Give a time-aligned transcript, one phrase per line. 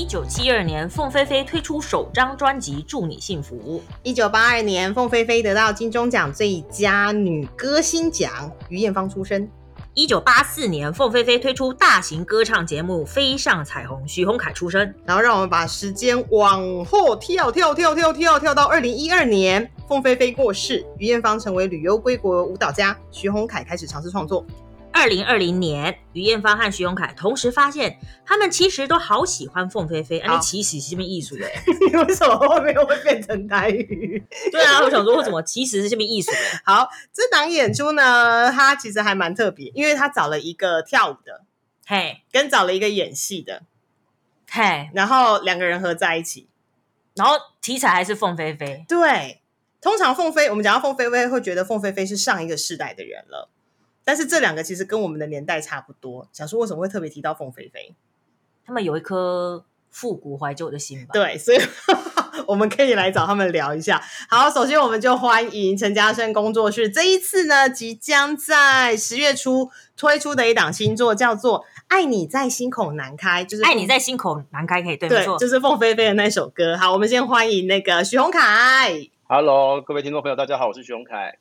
[0.00, 3.82] 一九七二年，凤飞飞推出首张专辑《祝你幸福》。
[4.02, 9.46] 一九八二年，凤飞飞得到金钟奖最佳女歌星奖，于艳芳出身。
[9.92, 14.94] 一九八四年，凤飞飞推出大型歌唱节目《飞上彩虹》，徐宏凯出生。
[15.04, 24.46] 然后让我们把时间往后跳跳跳跳跳跳到二零一二年，凤飞飞过世，于艳芳成为旅游归国舞蹈家，徐宏凯开始尝试创作。
[24.92, 30.18] 二零二零年，于艳芳和徐永凯同时发现，他们其实都好喜欢凤飞飞。
[30.18, 31.50] 哎，你其实是什么艺术嘞？
[31.88, 34.22] 你 为什么后面会变成台语？
[34.52, 36.38] 对啊，我想说，为什么其实是这么艺术嘞？
[36.64, 41.44] 好，这档演出呢，它其实还蛮特别，因为他找了一个跳舞的，
[41.86, 43.62] 嘿，跟找了一个演戏的，
[44.50, 46.48] 嘿，然后两个人合在一起，
[47.14, 48.84] 然后题材还是凤飞飞。
[48.86, 49.40] 对，
[49.80, 53.48] 通常凤飞，我们讲到凤飞飞，会觉得凤飞飞是上一个世代的人了。
[54.04, 56.28] 但是这两个其实跟我们的年代差不多。
[56.32, 57.94] 想说为什么会特别提到凤飞飞？
[58.64, 61.08] 他们有一颗复古怀旧的心吧？
[61.12, 61.58] 对，所以
[62.46, 64.00] 我们可以来找他们聊一下。
[64.28, 66.88] 好，首先我们就欢迎陈嘉生工作室。
[66.88, 76.76] 这一次呢，即将在十月初推出的一档新作叫做《爱你在心口难开》，就是《爱你在心口难开》，可以对没错，就是凤飞飞的那首歌。
[76.76, 79.08] 好，我们先欢迎那个许宏凯。
[79.24, 81.38] Hello，各位听众朋友，大家好，我是许宏凯。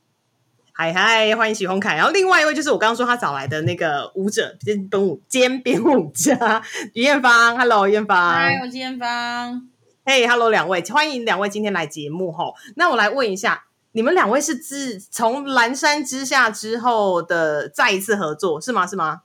[0.82, 1.98] 嗨嗨，欢迎许宏凯。
[1.98, 6.64] 然后另外一位就是我刚刚说他找来的那个舞者，兼编舞兼编舞家
[6.94, 7.58] 于艳芳。
[7.58, 8.32] Hello，艳芳。
[8.32, 9.68] 嗨，我是艳芳。
[10.06, 12.54] 嘿，Hello，两位，欢迎两位今天来节目哈。
[12.78, 18.88] 那我来问一下，你们两位是自从蓝山之下之后的再一次合作是吗？
[18.88, 19.24] 是吗？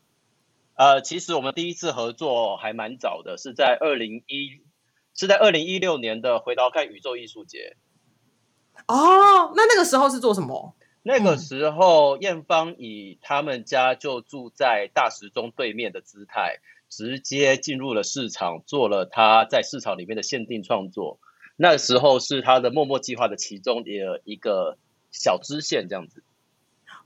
[0.75, 4.61] 呃，其实我们第一次合作还蛮早的，是在二零一，
[5.15, 7.77] 是在二零一六年的回头看宇宙艺术节。
[8.89, 10.75] 哦，那那个时候是做什么？
[11.07, 21.19] 那个时候，艳芳以他们家就住在大石中对面的姿态，直接进入了市场，做了他在市场里面的限定创作。
[21.57, 24.79] 那时候是他的默默计划的其中的一个
[25.13, 26.25] 小支线，这样子。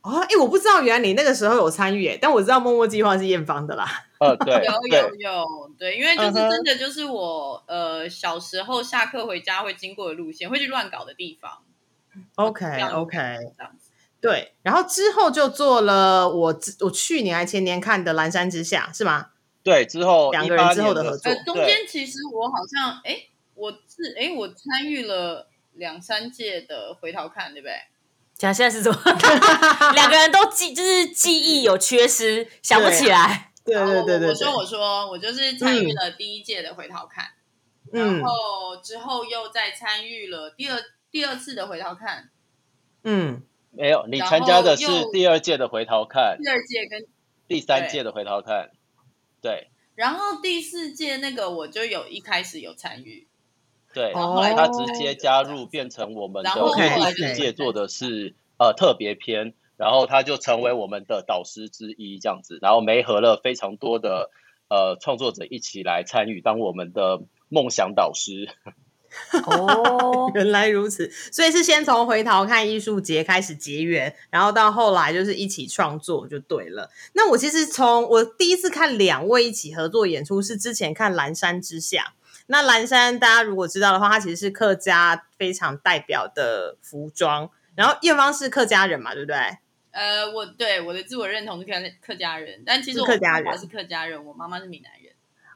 [0.02, 4.06] 哦，哎，我不知道，原来你那个时候有参与，但我知道默默计划是艳芳的啦。
[4.20, 5.44] 呃，对，有有有，
[5.76, 11.64] 对，因为就是真的就是我呃小时候下课回家会经过的路线，会去乱搞的地方。
[12.36, 13.16] OK OK，
[13.56, 13.87] 这样子。
[14.30, 19.28] 对，然后之后就做了我我去年还前年看的《蓝山之下》，是吗？
[19.62, 21.34] 对，之后两个人之后的合作。
[21.46, 27.74] 中间其实我好像，哎，我是哎，我参与了两三届的回头看，对不对？
[28.36, 29.00] 讲现在是怎么？
[29.94, 33.50] 两个人都记，就是记忆有缺失，想不起来。
[33.64, 37.26] 对对对对，我说我说我就是参与了第一届的回头看，
[37.92, 40.78] 然后之后又再参与了第二
[41.10, 42.28] 第二次的回头看，
[43.04, 43.42] 嗯。
[43.78, 47.06] 没有，你参加的是第二届的回头看，第二届跟
[47.46, 48.70] 第三届的回头看，
[49.40, 49.68] 对。
[49.94, 53.26] 然后第四届那个我就有一开始有参与，
[53.94, 64.30] 对，后来他直接加入变成我们的第四届做的是呃特别篇，然后他就成为我们的导师之一这样子，然后媒合了非常多的
[64.68, 68.48] 呃创作者一起来参与当我们的梦想导师。
[69.46, 76.90] 哦， 原来如此，所以是先从回头看艺术节开始结缘，然后到后来就是一起创作就对了。
[77.12, 82.02] 那我其实从我第一次看两位一起合作演出是之前看《蓝山之下》，
[82.46, 89.36] 那蓝山大家如果知道的话，它其实是客家非常代表的服装，然后艳芳是客家人嘛，对不对？
[89.90, 94.97] 呃，我对我的自我认同是客客家人，但其实我客家人是客家人，我妈妈是闽南人。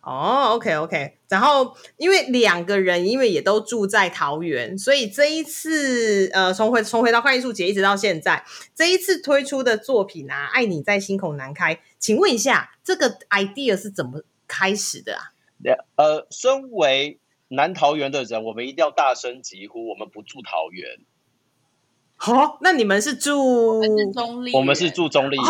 [0.03, 8.44] 哦，OK OK，然后因为两个人因为也都住在桃园，所以这一次呃，从回从回到快艺术节一直到现在，
[8.75, 15.23] 这一次推出的作品啊，《爱你在心口难开》，请问一下，这个 idea 是怎么开始的啊？
[15.94, 20.99] 呃，身为南桃园的人，我们一定要大声疾呼，我们不住桃园。
[22.25, 23.83] 好，那你们是住
[24.15, 24.55] 中立？
[24.55, 25.37] 我们是住中立。
[25.39, 25.43] 哦，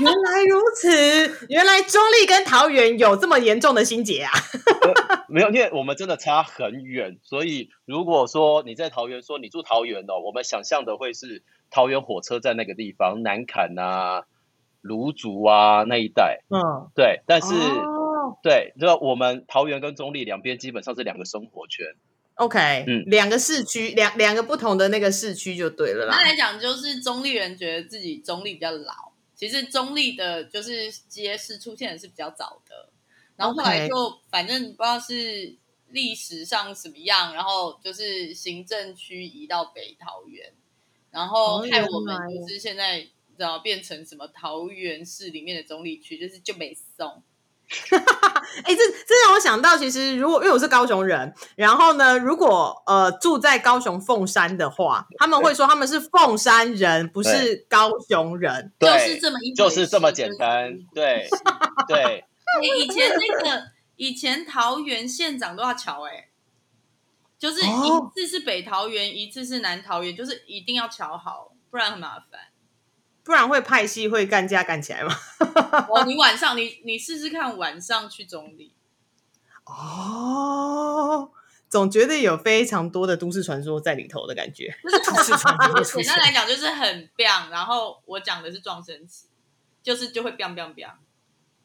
[0.00, 4.32] 原来如此，原来中立跟桃园有这么严重的心结啊？
[5.28, 14.22] 没有，因为我们真的差很远，所以如果说你在桃园，说你住桃园哦，我们想象的会是桃园火车站那个地方，南坎啊、
[14.80, 16.40] 芦竹啊那一带。
[16.48, 17.20] 嗯，对。
[17.26, 17.54] 但是
[18.42, 21.84] 对，就我们桃园跟中立两边基本上是两个生活圈。
[22.40, 26.22] OK，嗯两个市区，两两个不同的那个市区就对了啦那。
[26.22, 32.88] 来讲，就是中立人觉得自己中立比较老，其实中立的就是街市出现的是比较早的，
[33.36, 33.94] 然后后来就
[34.30, 35.54] 反正不知道是
[35.90, 40.50] 历史上什么样，然后就是行政区移到北桃园，
[41.10, 43.06] 然后哦害我们就是现在
[43.36, 47.22] 然后变成什么桃园市里面的中立区，就是就没送。
[48.64, 58.72] 哎、这这让我想到，其实如果因为我是高雄人，然后呢，如果呃住在高雄凤山的话，他们会说他们是凤山人，不是高雄人。
[58.78, 60.84] 对，就是这么一回就是这么简单就是。
[60.94, 61.28] 对
[61.86, 62.26] 对，欸
[62.76, 63.62] 以前那个
[63.94, 66.28] 以前桃园县长都要瞧哎、
[67.38, 72.40] 就是哦一次是北桃园，一次是南桃园，就是一定要瞧好，不然很麻烦。
[73.22, 75.14] 不然会派系会干架干起来吗？
[75.88, 78.72] 哦，你晚上你你试试看，晚上去中立，
[79.64, 81.30] 哦，
[81.68, 84.74] 总觉得有非常多的都市传说在里头的感觉。
[85.22, 89.26] 市场就会出简现单来讲就是很 biang，然后我讲的是撞声词，
[89.82, 90.94] 就是就会 biang biang biang。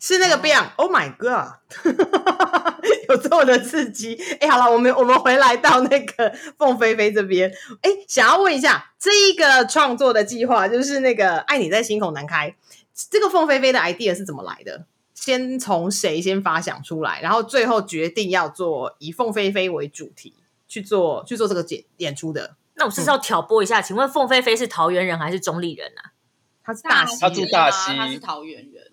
[0.06, 1.56] 是那个 Beyond、o h my God，
[3.10, 4.16] 有这么的刺激！
[4.40, 12.56] 哎，好了，我们我们回来到那个 凤飞飞这边，哎，想要问一下，这一个创作的计划，就是那个“爱你在心口难开”，
[13.10, 14.86] 这个凤飞飞的 idea 是怎么来的？
[15.16, 20.36] 先从谁先发想出来，然后最后决定要做以凤飞飞为主题
[20.68, 22.56] 去做去做这个演演出的？
[22.76, 23.82] 那我是不是要挑拨一下？
[23.82, 26.14] 请问凤飞飞是桃园人还是中立人啊？
[26.64, 28.92] 他是大溪他住大溪他是桃园人，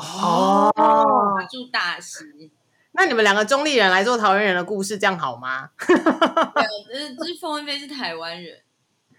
[0.00, 2.50] 哦，他住大溪。
[2.92, 5.70] 那你们两个中立人来做桃园人的故事，这样好吗？
[5.86, 8.58] 对，呃，这凤飞飞是台湾人，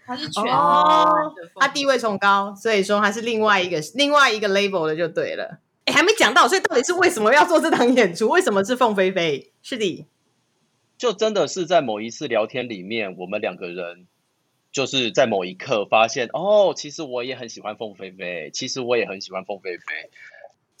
[0.04, 1.10] 他是全哦
[1.56, 5.60] 他地位崇高，所以说他是另外一个另外一个 label 的就对了。
[5.86, 8.28] 哎，还没讲到，所以到底是为什么要做这档演出？
[8.28, 9.52] 为什么是凤飞飞？
[9.62, 10.06] 是的，
[10.98, 14.06] 就真的是在某一次聊天里面，我们两个人
[14.70, 19.84] 就是在某一刻发现，哦，其实我也很喜欢凤飞飞，其实我也很喜欢凤飞飞。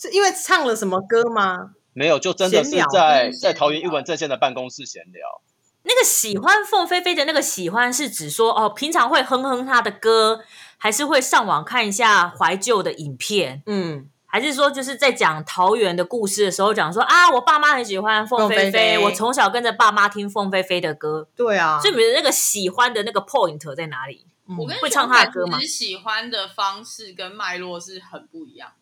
[0.02, 1.70] 是因为唱了什么歌吗？
[1.92, 5.40] 没有，就真的是在在桃园聊艺文阵线的办公室闲聊。
[5.84, 10.40] 那个喜欢凤飞飞的那个喜欢是指说哦，平常会哼哼她的歌，
[10.76, 24.26] 还是会上网看一下怀旧的影片，嗯，还是说就是在讲桃园的故事的时候讲说啊，我爸妈很喜欢凤飞凤飞飞我从小跟着爸妈听凤飞飞的歌，对啊，所以你们的那个喜欢的那个 point 在哪里？
[24.48, 28.68] 嗯我跟会唱他的歌吗其实喜欢的方式跟脉络是很不一样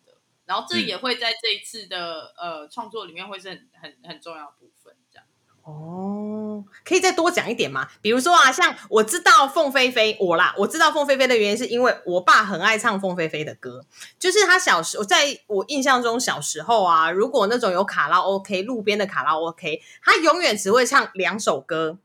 [0.51, 4.93] 然后这嗯也会在这一次的呃创作里面会是很很很重要的部分。
[5.09, 5.25] 这样，
[5.63, 7.87] 哦，可以再多讲一点吗？
[8.01, 13.85] 比如说啊，像我知道凤飞飞，我啦，我知道凤飞飞的原因是因为我爸很爱唱凤飞飞的歌，
[14.19, 21.97] 就是他小时，我在我印象中小时候啊，如果那种有卡拉 OK 路边的卡拉 OK，他永远只会唱两首歌，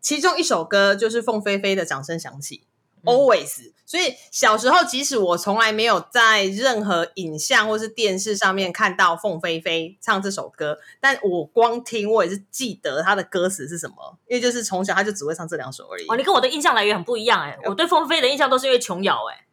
[0.00, 2.58] 其中一首歌就是凤飞飞的《掌声响起》。
[3.04, 16.06] Always，所以小时候，即使我从来没有在任何影像或是电视上面看到凤飞飞唱这首歌，但我光听，我也是记得他的歌词是什么，因为就是从小他就只会唱这两首而已。
[16.08, 19.46] 哦，你跟我的印象来源很不一样哎、我对凤飞飞的印象都是因为琼瑶哎，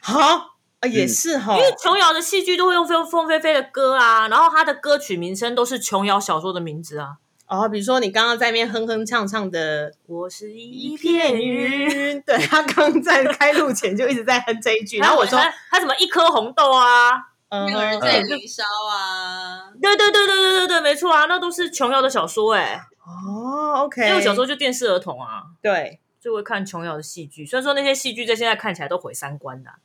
[0.00, 0.50] 哈？
[0.80, 7.16] 啊，也是哈、因为琼瑶的戏剧都会用凤凤飞飞的歌啊，然后她的歌曲名称都是琼瑶小说的名字啊。
[7.48, 17.12] 哦，比如说你刚刚在那边哼哼唱唱的我是一片云，云，对他刚在开录前就一直在哼这一句， 然后我说，他他什么一颗红豆啊？
[17.50, 18.62] 有人，在燃烧
[18.92, 29.76] 啊，对对对对对对对，没错啊，那都是琼瑶的小说哎、哦，OK，因为我小时候就电视儿童啊，对，就会看琼瑶的戏剧，虽然说那些戏剧在现在看起来都毁三观的、啊。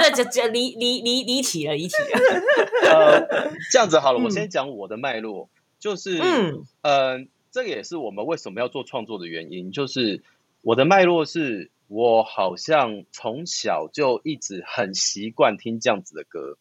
[0.00, 2.18] 对，这这离离离离题了，离题了。
[2.90, 5.48] 呃，这样子好了，我嗯先讲我的脉络，
[5.86, 10.24] 就是嗯呃，这个也是我们为什么要做创作的原因，就是
[10.62, 16.58] 我的脉络是我好像从小就一直很习惯听这样子的歌，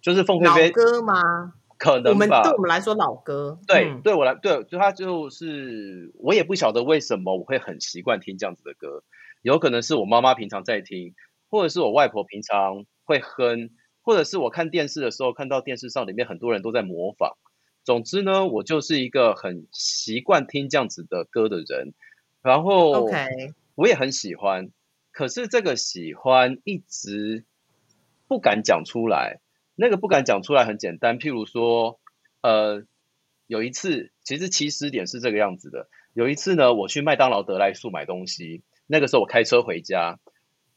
[0.00, 1.52] 就是凤飞飞歌吗？
[1.76, 9.02] 可我们能吧对，我们来说老歌，对，嗯对我来，对，就他就是我也不晓得为什么我会很习惯听这样子的歌，
[9.42, 11.14] 有可能是我妈妈平常在听，
[11.50, 13.68] 或者是我外婆平常会哼，
[14.00, 17.36] 或者是我看电视的时候看到电视上里面很多人都在模仿。
[17.84, 21.94] 总之呢，我就是一个很习惯听这样子的歌的人，
[22.42, 23.08] 然后
[23.74, 24.70] 我也很喜欢，
[25.12, 27.44] 可是这个喜欢一直
[28.28, 29.40] 不敢讲出来。
[29.76, 32.00] 那个不敢讲出来很简单，譬如说，
[32.42, 32.84] 呃，
[33.46, 35.88] 有一次，其实起始点是这个样子的。
[36.12, 40.20] 有一次呢，我去麦当劳得来速买东西，那个时候我开车回家，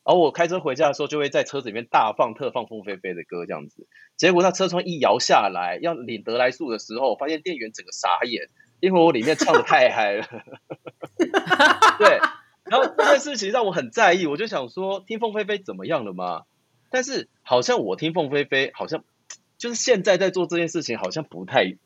[0.05, 3.87] 然后我开车回家的时候，就会在车子里面大放特放凤飞飞的歌这样子。
[4.17, 8.49] 结果那车窗一摇下来，要领得来速的时候，发现店员整个傻眼，
[8.81, 10.27] 因为我里面唱的太嗨了。
[11.97, 12.19] 对，
[12.65, 16.43] 然后这件事情让我很在意，我就想说，听凤飞飞怎么样了吗？
[16.89, 19.05] 但是好像我听凤飞飞，好像
[19.57, 21.77] 就是现在在做这件事情，好像不太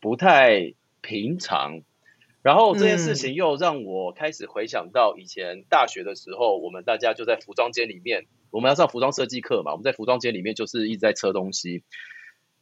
[0.00, 1.80] 不太平常。
[2.42, 11.82] 然后这件事情又让我开始回想到以前大学的时候，我们大家就在服装间里面，我们要上服装设计课嘛，我们在服装间里面就是一直在测东西。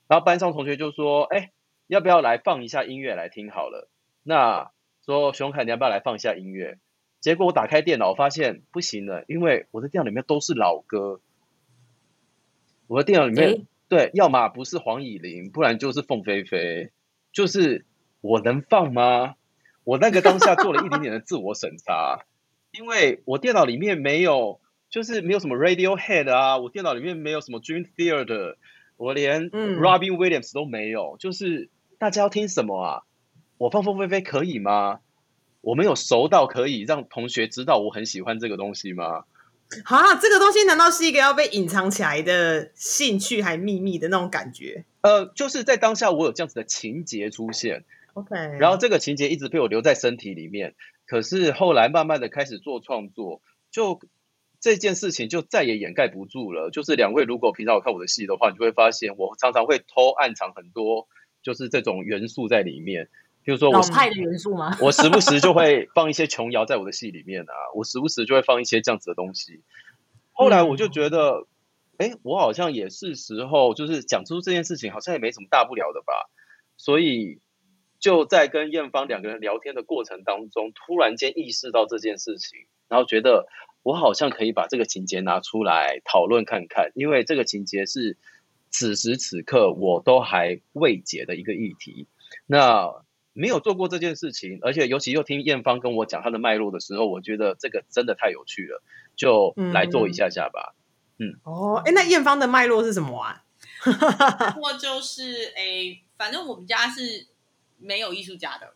[0.09, 1.53] 然后班上同学就说：“哎，
[1.89, 3.91] 要不要来放一下音乐来听好了？”
[4.25, 4.71] 那
[5.05, 6.79] 说熊凯，你要不要来放一下音乐？
[7.21, 11.21] 结果我打开电脑发现不行了，因为我的电脑里面都是老歌。
[12.87, 16.93] 我的电脑里面对，要么不是黄以玲，不然就是凤飞飞，
[17.33, 17.85] 就是
[18.21, 19.35] 我能放吗？
[19.87, 22.25] 我那个当下做了一点点的自我审查，
[22.73, 28.57] 因为我电脑里面没有，就是没有什么 Radiohead 啊，我电脑里面没有什么 Dream Theater，
[28.97, 33.03] 我连 Robin Williams 都没有，就是大家要听什么啊？
[33.59, 34.99] 我放凤飞飞可以吗？
[35.61, 39.23] 我没有熟到可以让同学知道我很喜欢这个东西吗？
[39.85, 44.85] 啊，这个东西难道是一个要被隐藏起来的兴趣还秘密的那种感觉？
[45.03, 47.85] 呃，就是在当下我有这样子的情节出现。
[48.17, 50.75] OK，然后这个情节一直被我留在身体里面，
[51.07, 54.01] 可是后来慢慢的开始做创作，就
[54.59, 56.71] 这件事情就再也掩盖不住了。
[56.71, 61.09] 就是两位如果平常有看我的戏的话，你就会发现我常常会偷暗藏很多
[61.43, 63.11] 就是这种元素在里面，
[63.45, 64.75] 比如说我派的元素吗？
[64.81, 69.61] 我时不时就会放一些琼瑶在我的戏里面啊，我时不时就会放一些这样子的东西。
[70.33, 71.47] 后来我就觉得，
[71.99, 76.31] 哎，我好像也是时候就是讲出这件事情，好像也没什么大不了的吧，
[76.79, 77.41] 所以。
[77.99, 83.49] 就在跟艳芳两个人聊天的过程当中，突然间意识到这件事情，然后觉得
[83.83, 88.17] 我好像可以把这个情节拿出来讨论看看，因为这个情节是
[88.71, 92.07] 此时此刻我都还未解的一个议题。
[92.47, 92.93] 那
[93.33, 98.83] 没有做过这件事情，而且尤其又听艳芳跟我讲她的脉络的时候，我觉得这个真的太有趣了，
[99.17, 100.75] 就来做一下下吧。
[101.19, 103.45] 嗯，哦，哎，那艳芳的脉络是什么啊？
[104.55, 107.29] 或就是哎，反正我们家是。
[107.79, 108.75] 没有艺术家的，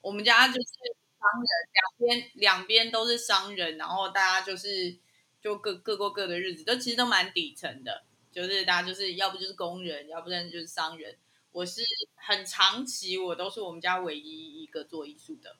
[0.00, 4.96] 我们家就是商人，两边两边都是商人，然后大家就是
[5.40, 11.16] 就各各过各的日子，都其实都蛮底层的，就是大家就是要不就是工人，要不然就是商人。
[11.50, 11.82] 我是
[12.14, 15.56] 很长期，我都是我们家唯一一个做艺术的。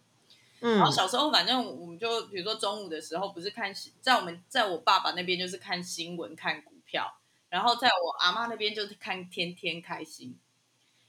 [0.60, 10.38] 嗯，然后小时候反正我们就比如说中午的时候，不是看在我们在我爸爸那边就是看新闻看股票，然后在我阿妈那边就是看天天开心。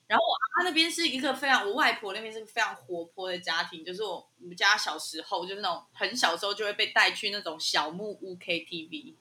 [0.09, 9.13] 然后我阿妈那边是一个非常，我外婆那边是个非常活泼的家庭，就是我我们家小时候就是那种很小时候就会被带去那种小木屋 KTV，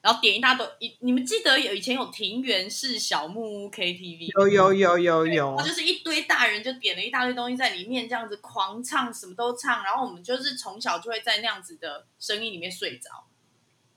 [0.00, 4.32] 然后点一大堆，你你们记得有以前有庭园式小木屋 KTV？
[4.40, 13.10] 有有有有有，就是一堆大人就点了一大堆东西在里面，这样子狂唱，什么都唱，然后我们就是从小就会在那样子的声音里面睡着。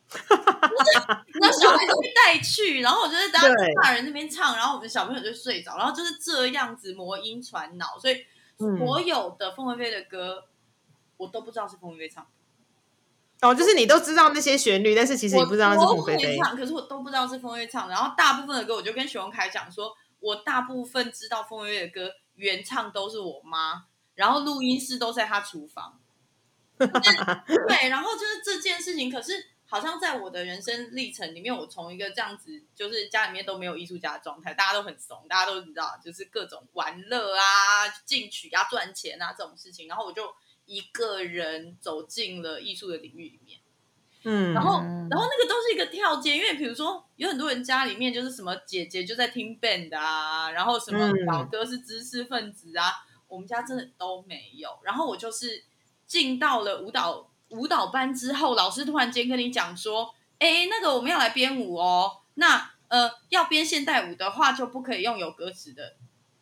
[1.39, 3.43] 那小孩子被带去，然后我就是当
[3.83, 8.25] 大人那边唱，然后我们小朋友就睡着，然后就是这样子魔音传脑，所以
[8.57, 10.45] 所有的凤飞飞的歌，
[11.17, 12.25] 我都不知道是凤飞飞唱。
[13.41, 17.89] 哦，就是你都知道那些旋律，但是其实你不知道是凤飞飞唱，可是我都不知道是凤飞飞唱。
[17.89, 23.83] 然后大部分的歌，我就跟徐荣凯讲说，我大部分知道凤飞飞的歌原唱都是我妈，
[24.15, 25.99] 然后录音室都在她厨房。
[26.77, 29.33] 对，然后就是这件事情，可是。
[29.69, 40.33] 好像在我的人生历程里面，我从一个这样子，就是家里面都没有艺术家的状态，大家都很怂，大家都知道，就是各种玩乐啊、进取啊、赚钱啊这种事情，然后我就
[40.65, 43.59] 一个人走进了艺术的领域里面。
[44.23, 52.85] 嗯，然后，然后那个都是一个跳阶，因为比如说有很多人家里面就是什么姐姐就在听 band 啊，然后什么表哥是知识分子啊，
[53.27, 54.79] 我们家真的都没有。
[54.83, 55.65] 然后我就是
[56.05, 57.29] 进到了舞蹈。
[57.49, 62.17] 舞蹈班之后，老师突然间跟你讲说：“哎，那个我们要来编舞哦。
[62.35, 65.95] 那呃，要编现代舞的话，就不可以用有歌词的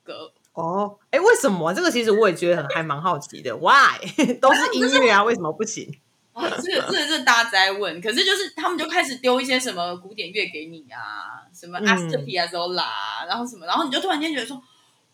[0.03, 0.97] 歌哦。
[1.11, 1.73] 哎，为什么？
[1.73, 3.55] 这个其实我也觉得很还蛮好奇的。
[3.55, 3.97] Why
[4.41, 5.23] 都是音乐啊？
[5.23, 5.99] 为什么不行？
[6.33, 8.01] 啊，这个这个是大家在问。
[8.01, 14.61] 可是就是他们就开始丢一些什么古典乐给你啊，什么阿斯特皮亚索拉，然后什么，然后你就突然间觉得说：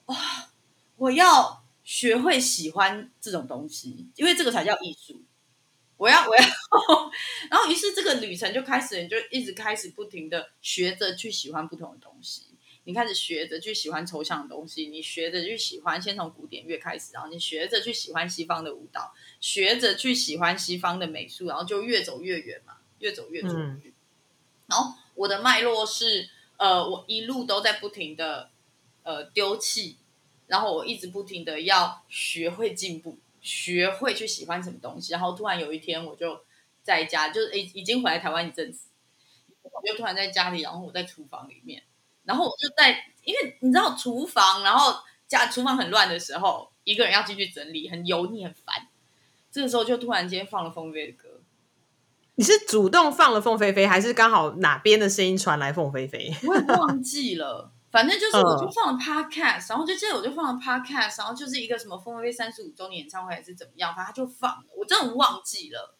[0.07, 0.17] 哇，
[0.97, 5.21] 我要学会喜欢这种东西，因为这个才叫艺术。”
[6.01, 6.41] 我要我要，
[7.51, 12.41] 然后于是这个旅程就开始，你就一直开始不停的学着去喜欢不同的东西。
[12.85, 22.77] 你开始学着去喜欢抽象的东西，你学着去喜欢，先从古典乐开始，然后你学着去喜欢西方的舞蹈，学着去喜欢西方的美术，然后就越走越远嘛。
[22.97, 23.81] 越走越出嗯。
[24.65, 26.27] 然后我的脉络是，
[26.57, 28.49] 呃，我一路都在不停的
[29.03, 29.97] 呃丢弃，
[30.47, 35.11] 然后我一直不停的要学会进步，学会去喜欢什么东西。
[35.11, 36.43] 然后突然有一天，我就
[36.81, 38.87] 在家，就是已已经回来台湾一阵子，
[39.63, 41.83] 我就突然在家里，然后我在厨房里面，
[42.23, 48.87] 然后我就在，因为你知道厨房，然后家厨房很乱的时候，一个人要进去整理，很油腻，很烦。
[49.51, 51.41] 这个时候就突然间放了凤飞的歌，
[52.35, 56.33] 你是主动放了凤飞飞，还是刚好哪边的声音传来凤飞飞？
[56.43, 65.97] 我也忘记了，反正就是我就嗯放了 podcast，、然后就记得我就放了 podcast，然后就是一个什么凤飞飞三十五周年演唱会还是怎么样，反正他就放了，我真的忘记了，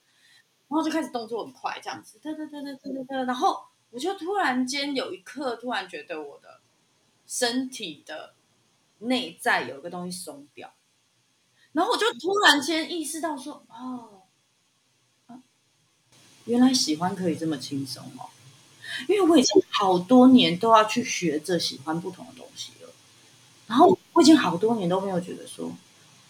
[0.70, 6.62] 然后就开始动作很快这样子，哒哒哒哒哒哒哒，然后我就突然间有一刻突然觉得我的
[7.28, 8.36] 身体的
[9.00, 10.74] 内在有一个东西松掉，
[11.74, 14.24] 然后我就突然间意识到说，哦，
[15.28, 15.44] 啊
[16.46, 18.31] 原来喜欢可以这么轻松哦。
[19.08, 22.90] 因为我已经好多年都要去学着喜欢不同的东西了，
[23.68, 25.72] 然后我已经好多年都没有觉得说，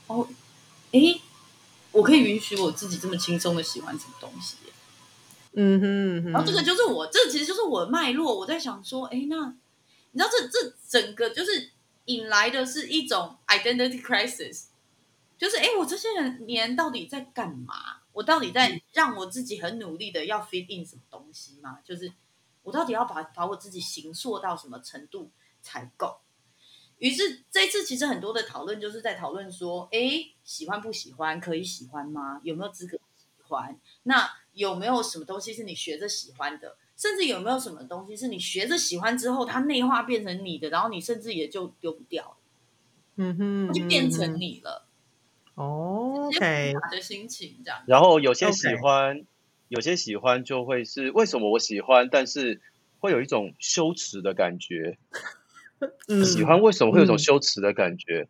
[0.07, 0.27] 哦，
[0.91, 1.19] 诶，
[1.91, 4.57] 我可以允许我自己这么轻松的喜欢什么东西。
[5.53, 8.37] 嗯哼嗯哼，然后这个就是我，这其实就是我的脉络。
[8.37, 9.53] 我在想说，哎，那
[10.11, 11.71] 你知道这这整个就是
[12.05, 14.65] 引来的是一种 identity crisis，
[15.37, 16.07] 就是哎，我这些
[16.45, 17.97] 年到底在干嘛？
[18.13, 21.79] 我到底在让我自己很努力的要 fit in 什么东西吗？
[21.83, 22.11] 就是
[22.63, 26.19] 我到底要把把我自己形塑到什么程度才够？
[26.97, 29.99] 于是这一次其实很多的讨论就是在讨论说，哎，
[30.43, 31.39] 喜欢不喜欢？
[31.39, 32.39] 可以喜欢吗？
[32.43, 33.79] 有没有资格喜欢？
[34.03, 36.77] 那有没有什么东西是你学着喜欢的？
[36.95, 42.37] 甚至有没有什么东西是你学着喜欢之后，它内化变成你的，然后你甚至也就丢不掉了，
[43.15, 44.87] 嗯哼，它就变成你了。
[45.55, 47.83] 哦，OK，的心情这样。
[47.87, 49.25] 然后有些喜欢
[49.71, 52.59] 有些喜欢就会是为什么我喜欢，但是
[52.99, 54.97] 会有一种羞耻的感觉。
[56.09, 58.27] 嗯喜欢为什么会有一种嗯羞耻的感觉？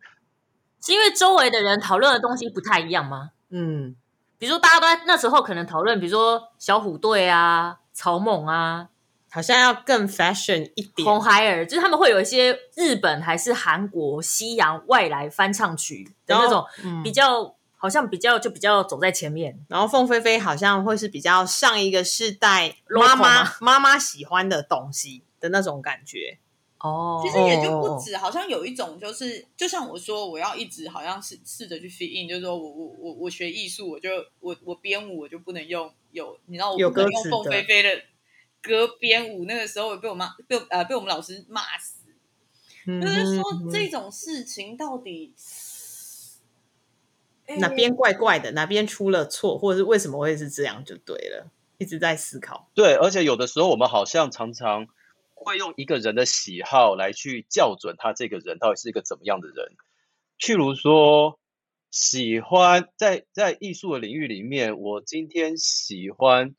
[0.80, 3.30] 是因为周围的人讨论的东西不太一样吗？
[3.50, 3.96] 嗯
[4.38, 8.88] 比如说大家都在那时候可能讨论，比如说小虎队啊、草蜢啊、
[9.30, 19.58] 好像要更 fashion 一点，红孩儿，就是他们会有一些日本还是韩国西洋外来翻唱曲的那种嗯比较，好像比较就比较走在前面。
[19.68, 26.38] 然后凤飞飞好像会是比较上一个世代妈妈妈妈喜欢的东西的那种感觉。
[26.78, 38.02] 哦其实也就不止，好像有一种就是，就像我说，我要一直好像是试着去 fit in，就是说我我我我学艺术，我就我我编舞，我就不能用有，你知道我不能用凤飞飞的
[38.62, 41.98] 歌编舞，那个时候被我妈被呃被我们老师骂死。
[42.84, 45.38] 嗯就是说这种事情到底哎
[47.58, 51.50] 哪边怪怪的，哪边出了错，或者是为什么会是这样，就对了。
[51.78, 52.70] 一直在思考。
[52.74, 54.86] 对，而且有的时候我们好像常常
[55.34, 59.74] 会用一个人的喜好来去校准他这个人到底是一个怎么样的人。
[60.38, 61.40] 譬如说，
[61.90, 66.54] 喜欢在在艺术的领域里面，我今天喜欢，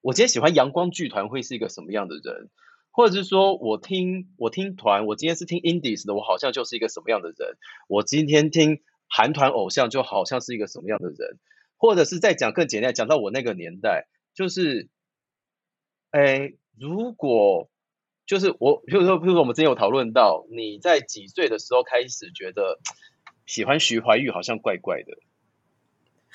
[0.00, 2.48] 我今天喜欢阳光剧团会是一个什么样的人，
[2.90, 7.58] 或者是说我听我听团，我今天是听 Indies 的，我好像就是一个什么样的人。
[7.88, 11.38] 我今天听韩团偶像，就好像是一个什么样的人，
[11.76, 14.88] 或者是再讲更简单，讲到我那个年代，就是，
[16.12, 17.68] 哎，如果
[18.24, 22.78] 就是我，譬如说，譬如说，我们之前有讨论到，你在几岁的时候开始觉得
[23.44, 25.18] 喜欢徐怀钰好像怪怪的？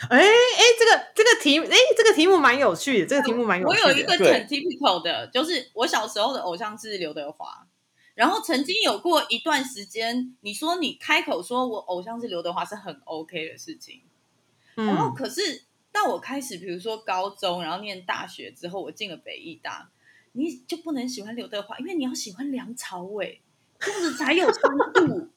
[0.09, 3.83] 哎哎，这个这个题，哎，这个题目蛮有趣的，这个题目蛮有趣的。
[3.85, 7.65] 我有一个对很 typical 的，就是我小时候的偶像是刘德华，
[8.15, 14.01] 然后曾经有过一段时间，你说你开口说我偶像是刘德华是很 OK 的事情，
[14.73, 19.91] 然后嗯，可是到我开始，比如说高中，然后念大学之后，我进了北艺大，
[20.31, 23.41] 你就不能喜欢刘德华，因为你要喜欢梁朝伟，
[23.79, 24.61] 这样子才有深
[24.93, 25.05] 度。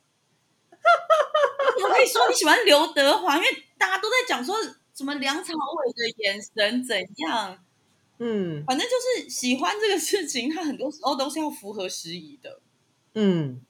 [1.77, 3.37] 你怎么可以说你喜欢刘德华？
[3.37, 4.57] 因为大家都在讲说
[4.95, 7.59] 什么梁朝伟的眼神怎样，
[8.19, 12.61] 嗯反正就是喜欢这个事情，它很多时候都是要符合时宜的。
[13.21, 13.61] 嗯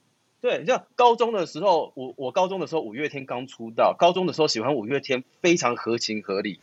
[0.41, 6.61] 对，像高中的时候，我我高中的时候五月天刚出道，高中的时候喜欢五月天非常合情合理，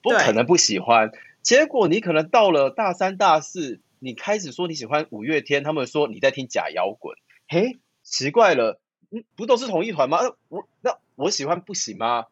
[0.00, 1.10] 不可能不喜欢。
[1.42, 7.16] 结果你可能到了大三大四，你开始说你喜欢五月天，他们说你在听假摇滚，
[7.48, 8.80] 嘿，奇怪了，
[9.10, 10.20] 嗯，不都是同一团吗？
[10.22, 12.26] 那我那我喜欢不行吗？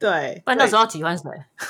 [0.00, 1.24] 对，不然那时候喜欢谁？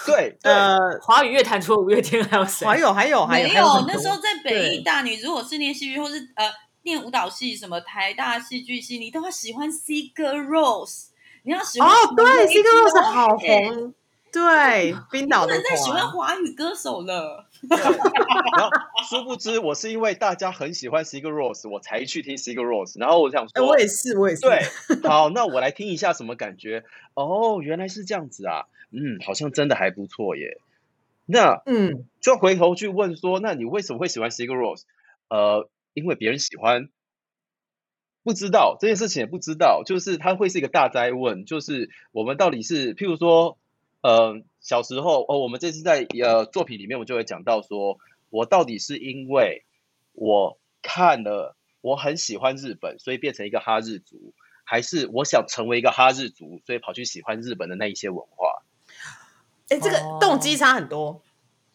[0.07, 2.65] 对 对，呃，华语乐坛除了五月天还有谁？
[2.65, 6.49] 还有还有还有没还有那时候在北艺大，你如果是念戏剧或是呃
[6.83, 11.09] 念舞蹈系，什么台大戏剧系，你都要喜欢 Sigur Rose，
[11.43, 13.95] 你要喜欢哦，对什么，C 个 Rose 好红，
[14.33, 17.47] 对，冰岛的不能再喜欢华语歌手了。
[17.69, 18.71] 然后
[19.09, 22.99] 殊不知我是因为大家很喜欢 Sigur Ros，我才去听 Sigur Ros。
[22.99, 24.63] 然后我想哎，说，我也是，我也是，对，
[25.09, 26.85] 好，那我来听一下什么感觉？
[27.15, 30.59] 哦，原来是这样子啊，嗯，好像真的还不错耶。
[31.27, 34.83] 那嗯，就回头去问说，那你为什么会喜欢 Sigur Ros？
[35.29, 36.89] 呃，因为别人喜欢，
[38.23, 43.59] 不知道这件事情也不知道，就是它会是一个大灾问，就是我们到底是，譬如说，
[44.03, 47.99] 呃，小时候哦，我们这次在呃作品里面，我就会讲到说，
[48.29, 49.65] 我到底是因为
[50.13, 54.33] 我看了，我很喜欢日本，所以变成一个哈日族，
[54.65, 58.63] 还是我想成为一个哈日族，所以跑去喜欢日本的那一些文化？
[59.69, 61.23] 哎，这个哦动机差很多。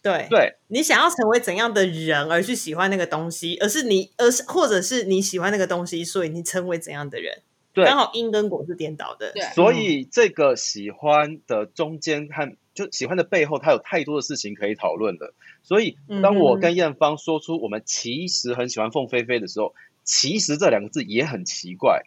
[0.06, 7.41] 对，对，你想要成为怎样的人而去喜欢那个东西，而是你，而是或者是你喜欢那个东西，所以你成为怎样的人，
[7.74, 9.32] 对刚好因跟果是颠倒的。
[9.34, 15.34] 对所以这个喜欢的中间和就喜欢的背后，它有太多的事情可以讨论的。
[15.63, 22.04] 所以当我跟艳芳说出我们其实很喜欢凤飞飞的时候，其实这两个字也很奇怪。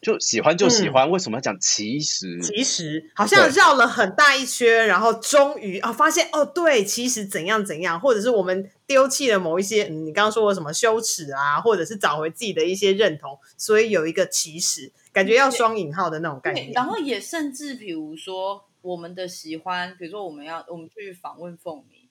[0.00, 2.40] 就喜欢就喜欢，为什么要讲其实？
[2.40, 16.72] 其实好像对绕了很大一圈，然后终于啊发现哦，对，其实怎样怎样，或者是我们丢弃了某一些，嗯，你刚刚说过什么羞耻啊，或者是找回自己的一些认同，所以有一个其实，感觉要双引号的那种概对，念。
[16.72, 22.08] 然后也甚至比如说我们的喜欢，比如说我们要我们去访问凤梨，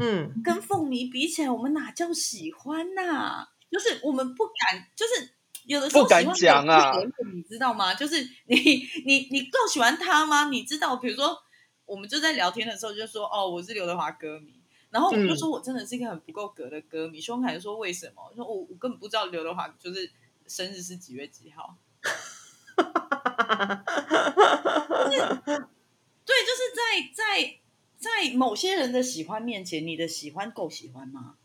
[0.00, 5.34] 嗯，跟凤梨比起来，我们哪叫喜欢呐、就是我们不敢，就是
[5.66, 6.92] 有的时候不敢讲啊
[7.32, 7.94] 你知道吗？
[7.94, 8.56] 就是 你
[9.06, 10.48] 你你够喜欢他吗？
[10.50, 11.36] 你知道，比如说
[11.84, 14.54] 我们就在聊天的时候就说，哦，我是刘德华歌迷。
[14.90, 17.18] 然后我就嗯说，我真的是一个很不够格的歌迷。
[17.18, 18.22] 胸凯就说为什么？
[18.30, 20.10] 我说我我根本不知道刘德华就是
[20.46, 21.76] 生日是几月几号。
[26.24, 27.56] 对，就是在在
[27.96, 31.36] 在某些人的喜欢面前，你的喜欢够喜欢吗？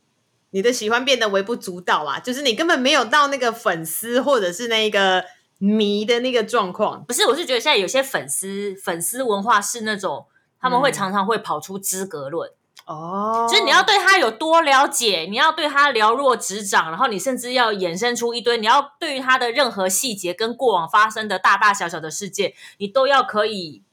[0.57, 5.23] 你的喜欢变得微不足道啊，就是你根本没有到那个粉丝或者是那个
[5.59, 7.03] 迷的那个状况。
[7.03, 10.25] 不是，我是觉得现在有些粉丝粉丝文化是那种
[10.59, 10.93] 他们会嗯。
[10.93, 12.49] 常常会跑出资格论，
[12.87, 13.45] 哦。
[13.47, 23.83] 就是你要对他有多了解，你要对他了若指掌，然后你甚至要衍生出一堆，你要对于他的任何细节跟过往发生的大大小小的事件，你都要可以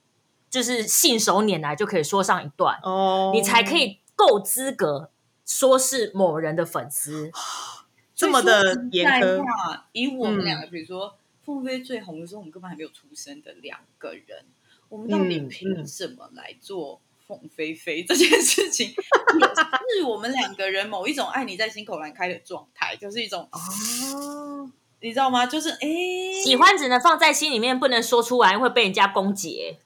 [0.49, 5.11] 就是信手拈来就可以说上一段，哦，你才可以够资格
[5.45, 7.31] 说是某人的粉丝。
[8.15, 9.43] 这么的严在苛。
[9.43, 14.45] 话，以我们嗯两个，比如说凤飞最红的时候，我们根本还没有出生的两个人，
[14.89, 18.89] 我们到底嗯凭什么来做凤飞飞这件事情？
[18.91, 25.45] 也是我们两个人某一种爱你在心口难开的状态，就是一种哦，你知道吗？
[25.45, 25.89] 就是哎，
[26.45, 29.79] 喜欢只能放在心里面，不能说出来，会被人家攻击。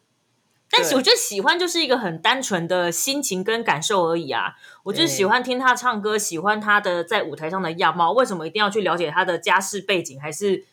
[0.70, 4.54] 但是我觉得喜欢就是一个很单纯的心情跟感受而已啊。
[4.84, 8.12] 我就是喜欢听他唱歌，喜欢他的在舞台上的样貌。
[8.12, 10.66] 为什么一定要去了解他的家世背景，还是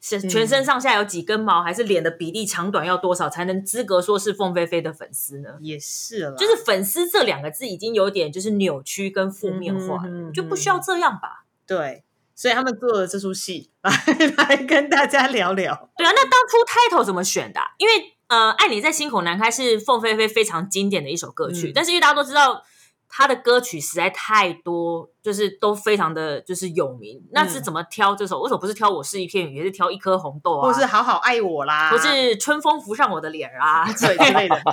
[0.00, 5.50] 是嗯全身上下有几根毛，还是脸的比例长短要多少，才能资格说是凤飞飞的粉丝呢？
[5.60, 11.44] 也是了，就是粉丝这两个字已经有点就是扭曲跟负面化了，嗯哼嗯就不需要这样吧？
[11.66, 13.90] 对，所以他们做了这出戏来
[14.36, 15.90] 来跟大家聊聊。
[15.96, 22.62] 对啊，那当初 title 怎么选的啊、因为呃，《爱你在心口难开》是凤飞飞非常经典的一首歌曲，嗯但是因为大家都知道
[23.08, 28.40] 她的歌曲实在太多，就是都非常的就是有名，那是怎么挑这首？
[28.40, 33.84] 为什么不是挑《我是一片云》，也是挑《一颗红豆》啊，或是好好爱我啦，或是春风拂上我的脸啊？
[33.86, 34.56] 对之类的。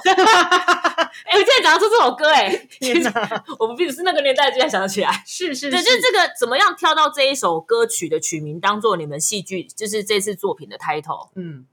[1.25, 2.49] 哎、我竟然讲得出这首歌、哎，
[2.81, 5.23] 天哪，我们并不是那个年代，居然想得起来。
[5.25, 11.29] 是是对，就是这个怎么样挑到这一首歌曲的曲名，当做你们戏剧就是这次作品的 title？
[11.35, 11.65] 嗯，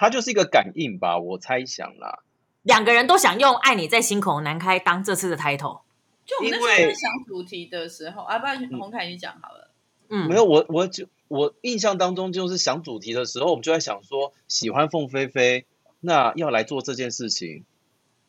[0.00, 2.20] 它就是一个感应吧，我猜想啦。
[2.62, 5.80] 两个人都想用“爱你在心口难开”当这次的 title。
[6.24, 9.72] 就我们那时候在想主题的时候，啊，不然洪凯你讲好了。
[10.08, 15.66] 嗯，没有，我我就我印象当中就是想主题的时候，我们就在想说，喜欢凤飞飞，
[15.98, 17.64] 那要来做这件事情，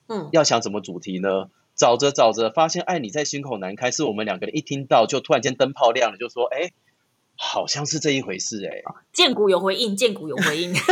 [0.07, 1.51] 嗯，要想怎么主题呢？
[1.75, 6.71] 找着找着，发现爱你在心口难开，是我们两个人一听到就突然间灯泡亮了，就说，哎，
[7.35, 8.81] 好像是这一回事、哎，
[9.13, 10.73] 剑骨有回应，剑骨有回应。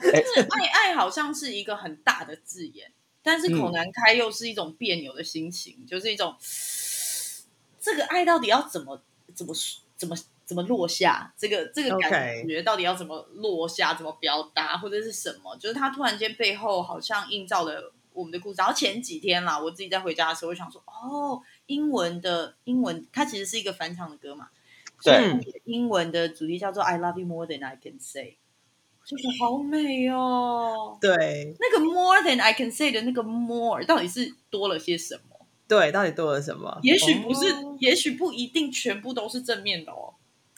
[0.00, 6.36] 就是爱爱好像是一个很大的字眼，但是口难开又是一种别扭的心情，就是一种
[7.80, 9.02] 这个爱到底要怎么
[9.34, 9.54] 怎么
[9.96, 11.32] 怎么怎么落下？
[11.36, 13.94] 这个这个感觉到底要怎么落下？
[13.94, 15.56] 怎么表达或者是什么？
[15.56, 18.56] 就是他突然间背后好像映照了我们的故事。
[18.58, 24.48] 然后前几天啦，我自己在回家的时候，我想说，哦，英文的英文，它其实是一个翻唱的歌嘛。
[25.64, 28.36] 英文的主题叫做 "I love you more than I can say"。
[29.12, 30.96] 就是好美哦。
[30.98, 35.46] 对那个 more than I can say 的那个 more 到底是多了些什么？
[35.68, 36.78] 对，到底多了什么？
[36.82, 40.14] 也许不是，哦也许不一定全部都是正面的哦。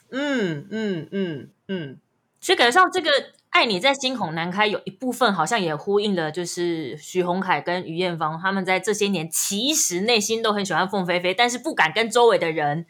[0.09, 1.97] 嗯嗯嗯嗯，
[2.39, 3.09] 所以感觉上这个
[3.49, 12.85] 《爱你在心口难开》有一部分好像也呼应了，就是徐宏凯跟于艳芳他们在这些年其实内心都很喜欢凤飞飞，但是不敢跟周围的人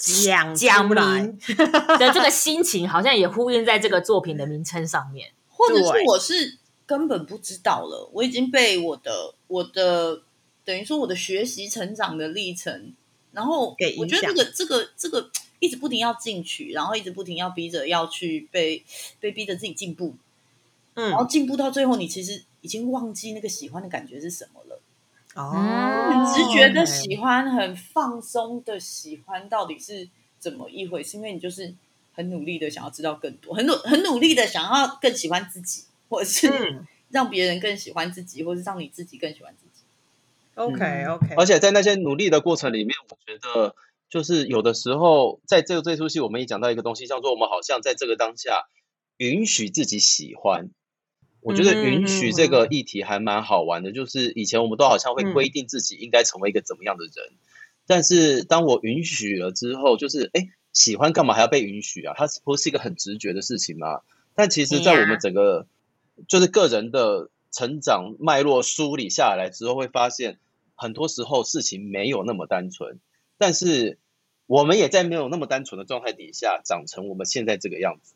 [0.00, 1.38] 讲讲明。
[1.98, 5.30] 的这个心情，好像也呼应在这个作品的名称上面。
[5.48, 10.22] 或者是我是根本不知道了，我已经被我的我的
[10.64, 12.94] 等于说我的学习成长的历程，
[13.32, 18.82] 然后我觉得这个这个这个一直不停要进取，然后一直不停要逼着要去被
[19.20, 20.14] 被逼着自己进步，
[20.94, 21.10] 嗯。
[21.10, 24.79] 然后嗯进步到最后，你其实已经忘记那个喜欢的感觉是什么了。
[25.36, 25.52] 哦，
[26.10, 31.16] 很直觉的喜欢，很放松的喜欢，到底是怎么一回事？
[31.16, 31.72] 因为你就是
[32.12, 39.84] 很努力的想要知道更多，很努很努力的想要更喜欢自己，或者是嗯让别人更喜欢自己，或是让你自己更喜欢自己。
[40.56, 43.76] ，OK OK，而且在那些努力的过程里面，我觉得
[44.08, 48.66] 就是有的时候，在这这出戏，我们也讲到一个东西，叫做我们好像在这个当下
[49.16, 50.70] 允许自己喜欢。
[51.42, 57.12] 我觉得允许这个议题还蛮好玩的，就是以前我们都好像会规定自己应该成为一个怎么样的人，
[57.86, 62.14] 但是当我允许了之后，就是哎，喜欢干嘛还要被允许啊？
[62.16, 64.00] 它不是一个很直觉的事情吗？
[64.34, 65.66] 但其实，在我们整个
[66.28, 70.38] 就是个人的成长脉络梳理下来之后，会发现
[70.74, 73.00] 很多时候事情没有那么单纯，
[73.38, 73.98] 但是
[74.46, 78.14] 我们也在没有那么单纯的状态底下长成我们现在这个样子。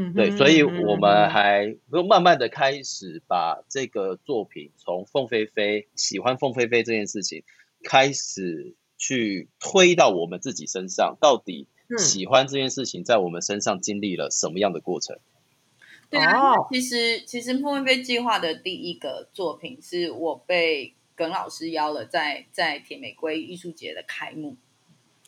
[0.00, 1.76] 嗯对，所以嗯我们还
[2.08, 7.42] 慢慢的开始把这个作品从凤飞飞喜欢凤飞飞这件事情
[7.82, 15.18] 开始去推到我们自己身上，到底嗯喜欢这件事情在我们身上经历了什么样的过程？
[16.08, 24.56] 对啊，哦其实其实凤飞飞计划的第一个作品是我被耿老师邀了在，在铁玫瑰艺术节的开幕。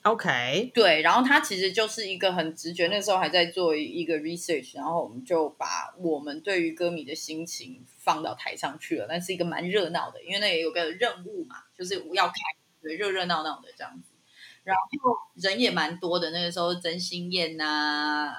[0.03, 12.35] OK，对，然后他其实就是一个很直觉，那时候还在做一个 research，然后我们就把我们对于歌迷的心情放到台上去了，那是一个蛮热闹的，因为那也有个任务嘛，就是要开，
[12.81, 14.13] 对，热热闹闹的这样子，
[14.65, 18.39] 然后人也蛮多的，那个时候曾心燕呐、呃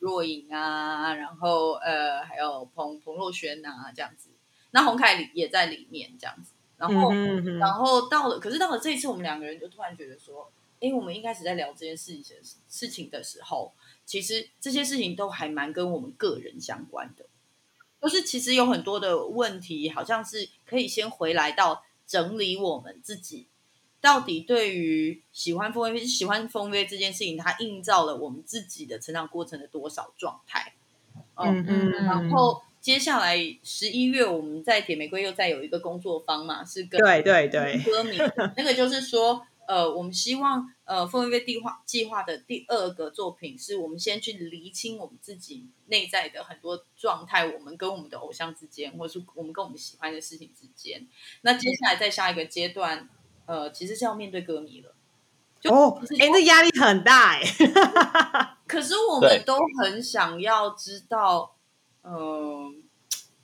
[0.00, 4.28] 若颖啊，然后呃还有彭彭若轩呐、这样子，
[4.70, 7.10] 那洪凯里也在里面这样子，然后、
[7.58, 13.72] 然后到了，可是到了这一次，我们两个人就突然觉得说，哎，我们一开始在聊这件事情的事情的时候，
[14.04, 17.26] 其实这些事情都还蛮跟我们个人相关的，
[18.00, 23.46] 就是其实有很多的问题，好像是可以先回来到整理我们自己。
[24.00, 30.72] 到底对于喜欢风飞喜欢风月这件事情，它映照了我们自己的成长过程的多少状态？
[31.34, 38.16] 嗯嗯，然后接下来十一月，我们在铁玫瑰又再有一个工作坊嘛，是跟对对对，歌迷，
[38.56, 51.06] 那个就是说，呃，我们希望呃风飞计划计划的第二个作品，是我们先去厘清我们自己内在的很多状态，我们跟我们的偶像之间，或者是我们跟我们喜欢的事情之间。
[51.42, 53.08] 那接下来在下一个阶段，
[53.46, 54.92] 呃，其实是要面对歌迷了。
[55.60, 57.44] 就哦，哎，那压力很大哎，
[58.66, 61.54] 可是我们都很想要知道，
[62.02, 62.72] 呃，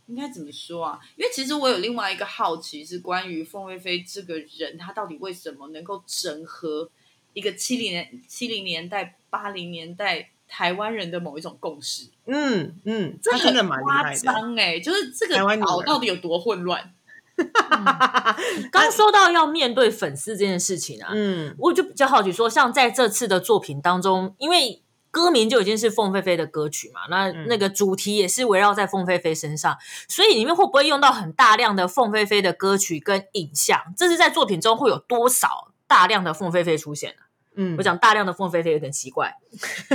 [0.06, 0.98] 应该怎么说啊？
[1.16, 6.88] 因为其实我有另外一个好奇，是关于凤飞飞这个人，他到底为什么能够整合
[7.32, 12.08] 一个七零年、七零年代、八零年代台湾人的某一种共识？
[12.26, 16.92] 嗯嗯，这他真的蛮厉夸，张哎、就是这个台湾岛到底有多混乱？
[18.72, 24.80] 刚说到要面对粉丝这件事情啊，嗯我就比较好奇说，像在这次的作品当中，因为
[25.16, 33.80] 歌名就已经是凤飞飞的歌曲嘛，那嗯那个主题也是围绕在凤飞飞身上，所以里面会不会用到很大量的凤飞飞的歌曲跟影像？
[33.96, 37.22] 这是在作品中会有多少大量的凤飞飞出现呢、
[37.58, 39.34] 嗯我讲大量的凤飞飞有点奇怪，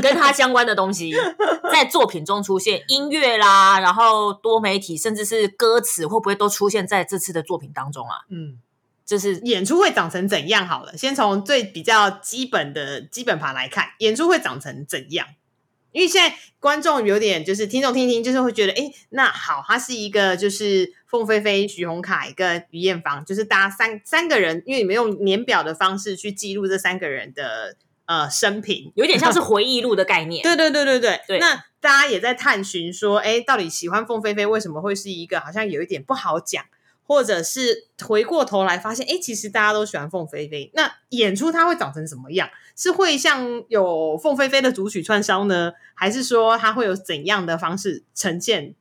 [0.01, 1.13] 跟它相关的东西
[1.71, 8.25] 在作品中出现，音乐啦，然后多媒体，甚至是歌词，会不会都出现在这次的作品当中啊？
[8.31, 8.57] 嗯，
[9.11, 10.65] 就是演出会长成怎样？
[10.65, 15.27] 好了，先从最比较基本的基本盘来看，演出会长成怎样？
[15.91, 30.41] 因为现在观众有点就是听众听一听，就是会觉得，哎，那好，它是一个就是凤飞飞、徐宏凯跟于艳芳，就是大家三三个人，因为你们用年表的方式去记录这三个人的呃生平，有点像是 回忆录的概念。
[30.41, 36.63] 对对对对对，对那大家也在探寻说，哎，到底喜欢凤飞飞为什么会是一个好像有一点不好讲，
[37.11, 42.49] 或者是回过头来发现，哎，其实大家都喜欢凤飞飞，那演出它会长成什么样？
[42.73, 48.75] 是会像有凤飞飞的主曲串烧呢，还是说它会有怎样的方式呈现？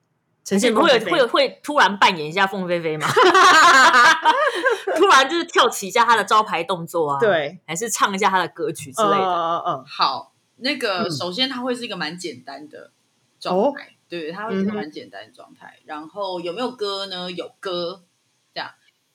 [0.44, 3.08] 呈现会有会有会突然扮演一下凤飞飞吗？
[4.96, 7.18] 突然就是跳起一下他的招牌动作啊？
[7.18, 9.16] 对，还是唱一下他的歌曲之类的？
[9.18, 12.92] 嗯嗯，好，那个首先它会是一个蛮简单的
[13.40, 15.80] 状态，对，它会是一个蛮简单的状态。
[15.84, 17.28] 然后有没有歌呢？
[17.28, 18.04] 有歌。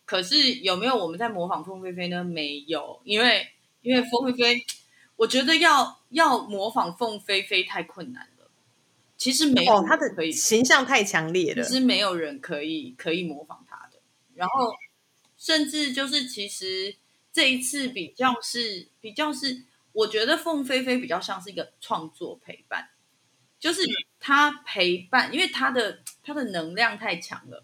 [0.05, 2.23] 可是有没有我们在模仿凤飞飞呢？
[2.23, 3.47] 没有，因为
[3.81, 4.65] 因为凤飞飞，
[5.15, 8.51] 我觉得要要模仿凤飞飞太困难了。
[9.17, 11.63] 其实没有，他的形象太强烈了。
[11.63, 13.99] 其实没有人可以可以模仿他的。
[14.35, 14.73] 然后，
[15.37, 16.95] 甚至就是其实
[17.33, 19.63] 这一次比较是比较是，
[19.93, 22.89] 我觉得凤飞飞比较像是一个创作陪伴，
[23.59, 23.81] 就是
[24.19, 27.63] 他陪伴，因为他的他的能量太强了。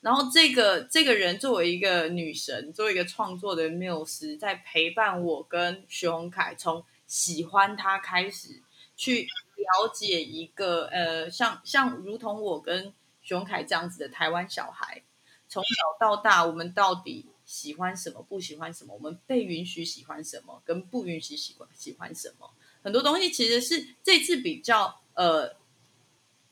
[0.00, 8.62] 然后这个这个人作为一个女神，作为一个创作的缪斯，在陪伴我跟徐宏凯从喜欢他开始
[8.96, 9.26] 去。
[9.60, 15.02] 了解一个呃，像像如同我跟熊凯这样子的台湾小孩，
[15.50, 18.94] 从小到大，我们到底喜欢什么，不喜欢什么？
[18.94, 22.50] 我们被允许喜欢什么，跟不允许喜欢喜欢什么？
[22.82, 25.54] 很多东西其实是这次比较呃，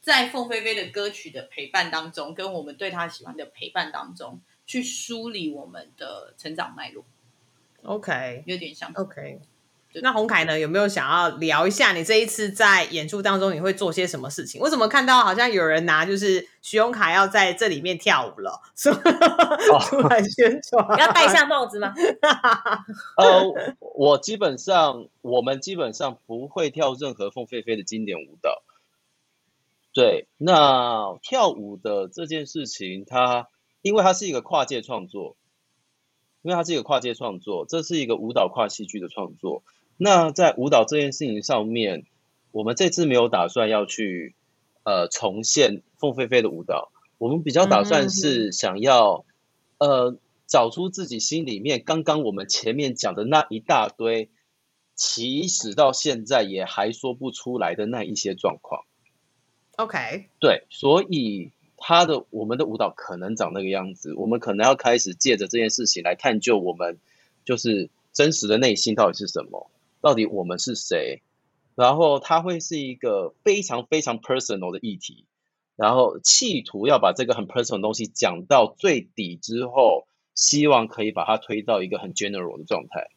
[0.08, 7.04] 在凤飞飞的歌曲的陪伴当中，跟我们对他喜欢的陪伴当中，去梳理我们的成长脉络。
[7.82, 9.38] OK，有点像 OK。
[10.00, 10.58] 那洪凯呢？
[10.58, 14.58] 有没有想要聊一下你这一次在演出当中你会做些什么事情？
[14.62, 18.88] 我怎么看到好像有人拿就是徐宏凯要在这里面跳舞了，出
[20.08, 20.98] 来 宣传？
[20.98, 21.92] 要戴下帽子吗？
[23.18, 28.62] 呃，我基本上我们基本上不会跳任何凤飞飞的经典舞蹈。
[29.92, 33.48] 对，那跳舞的这件事情，它
[33.82, 35.36] 因为它是一个跨界创作，
[36.42, 39.64] 因为它是一个跨界创作，这是一个舞蹈跨戏剧的创作。
[39.96, 42.06] 那在舞蹈这件事情上面，
[42.52, 44.36] 我们这次没有打算要去
[44.84, 49.24] 呃重现凤飞飞的舞蹈，我们比较打算是想要
[49.78, 54.30] 呃找出自己心里面刚刚我们前面讲的那一大堆，
[54.94, 58.84] 起始到现在也还说不出来的那一些状况。
[59.78, 66.98] OK，对，所以他的我们的舞蹈可能长那个样子，我们可能要开始借着这件事情来探究我们
[67.44, 69.70] 就是真实的内心到底是什么。
[70.00, 71.22] 到底我们是谁？
[71.76, 75.24] 然后它会是一个非常非常 personal 的议题，
[75.76, 83.10] 然后企图要把这个很 personal 的东西讲到最底之后，希望可以把它推到一个很 general 的状态。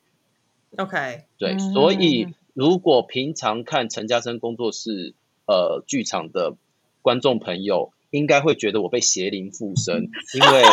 [0.77, 5.15] OK，对，所以如果平常看陈嘉生工作室
[5.51, 6.55] 呃剧场的
[7.01, 10.63] 观众朋友，应该会觉得我被邪灵附身，因为。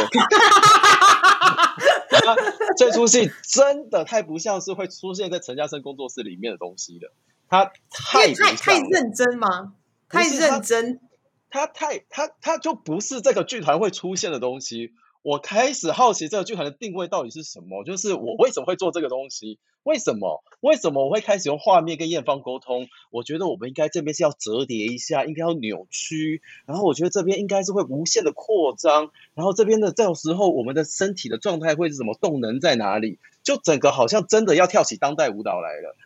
[2.77, 7.12] 这出戏真的太不像是会出现在陈嘉生工作室里面的东西了，
[7.49, 9.73] 他太太太认真吗？
[10.09, 11.01] 太认真，
[11.49, 14.93] 他太他他就不是这个剧团会出现的东西。
[15.22, 19.59] 我开始好奇这个剧团的定位到底是什么，就是我为什么会做这个东西？
[19.83, 20.42] 为什么？
[20.61, 22.88] 为什么我会开始用画面跟艳芳沟通？
[23.11, 32.14] 我觉得我们应该这边是要折叠一下，应该要扭曲，然后我觉得这边应该是会无限的扩张，然后这边的这种时候，我们的身体的状态会是什么？
[32.14, 33.18] 动能在哪里？
[33.42, 35.96] 就整个好像真的要跳起当代舞蹈来了。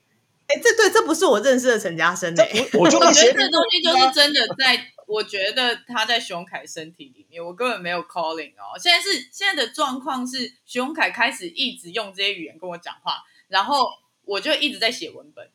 [0.47, 4.93] 哎，这对，这不是我认识的陈嘉生哎，我就觉得这东西就是真的在。
[5.13, 8.79] 我觉得他在熊凯身体里面，我根本没有 calling 哦。
[8.81, 13.87] 现在是现在的状况是，熊凯开始一直用这些语言跟我讲话，然后
[14.25, 15.49] 我就一直在写文本，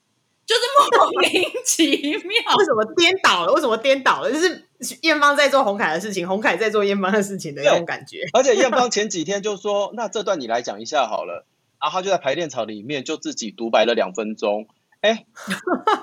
[0.45, 0.61] 就是
[0.97, 2.55] 莫名其妙。
[2.57, 3.53] 为什么颠倒了？
[3.53, 4.31] 为什么颠倒了？
[4.31, 4.65] 就是
[5.01, 8.21] 艳芳在做红凯的事情，红凯在做艳芳的事情的那种感觉。
[8.33, 11.47] 而且艳芳前几天就说：“那这段你来讲一下好了。”
[11.81, 14.67] 然后他就在排练场里面就自己独白了两分钟。
[15.01, 15.25] 哎，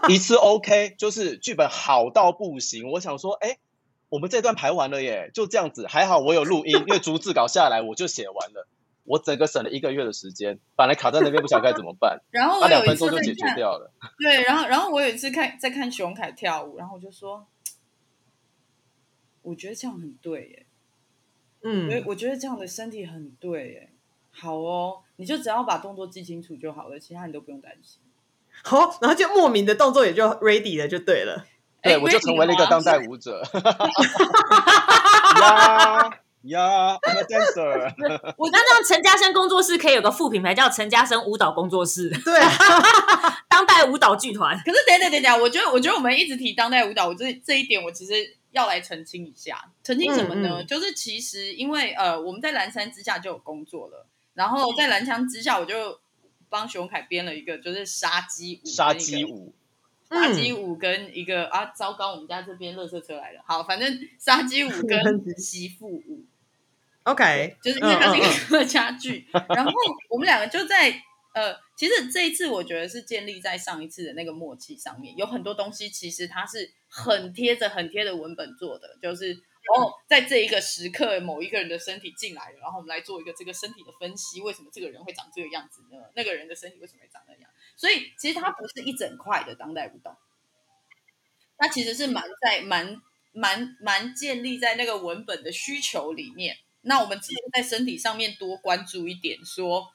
[0.09, 2.91] 一次 OK， 就是剧本好到不行。
[2.91, 3.59] 我想说，哎，
[4.09, 8.69] 我们这段排完了耶，就这样子，还好我有录音，因为逐字稿下来我就写完了，
[9.05, 13.91] 我整个省了一个月的时间，本来卡在那边不晓得该怎么办， 然后两分钟就解决掉了。
[14.19, 17.47] 对，然后然后我有一次看在看熊凯跳舞，然后我就说，
[19.43, 20.67] 我觉得这样很对耶，
[21.63, 23.91] 嗯，我我觉得这样的身体很对耶，
[24.31, 28.01] 好哦，你就只要把动作记清楚就好了，其他你都不用担心。
[28.63, 31.45] 好，然后就莫名的动作也就 ready 了，就对了。
[31.83, 33.43] 对，我就成为了一个当代舞者。
[35.37, 36.11] 呀
[36.45, 36.99] 呀
[37.29, 37.93] ，dancer。
[38.39, 42.09] 我刚刚陈嘉生工作室可以有个副品牌叫陈嘉生舞蹈工作室。
[42.25, 42.51] 对啊，
[43.49, 44.57] 当代舞蹈剧团。
[44.65, 48.13] 可是等等等等，我觉得我觉得我们一直提当代舞蹈，我这这一点我其实
[48.53, 50.49] 要来澄清一下，澄清什么呢？
[50.53, 55.99] 嗯嗯就是其实因为呃我们在蓝山之下就有工作了，然后在蓝山之下我就
[56.55, 59.25] 帮熊凯编了一个就是杀鸡舞，杀鸡。
[59.25, 59.53] 舞，
[60.09, 63.43] 杀鸡舞跟一个、啊，糟糕，我们家这边垃圾车来了。
[63.45, 64.97] 好，反正杀鸡舞跟
[65.37, 66.25] 媳妇舞
[67.03, 69.73] ，OK，就是因为它是一个客家剧，然后
[70.11, 70.91] 我们两个就在
[71.33, 85.99] 呃，其实这一次我觉得是建立在上一次的那个默契上面，有很多东西其实它是很贴着很贴着文本做的，就是哦，在这一个时刻，某一个人的身体进来了，然后我们来做一个这个身体的分析，为什么这个人会长这个样子呢？
[86.15, 87.51] 那个人的身体为什么会长那样？
[87.77, 90.17] 所以其实它不是一整块的当代舞蹈，
[91.57, 93.03] 它其实是蛮在蛮
[93.33, 96.59] 蛮蛮建立在那个文本的需求里面。
[96.83, 99.91] 那我们只是在身体上面多关注一点，说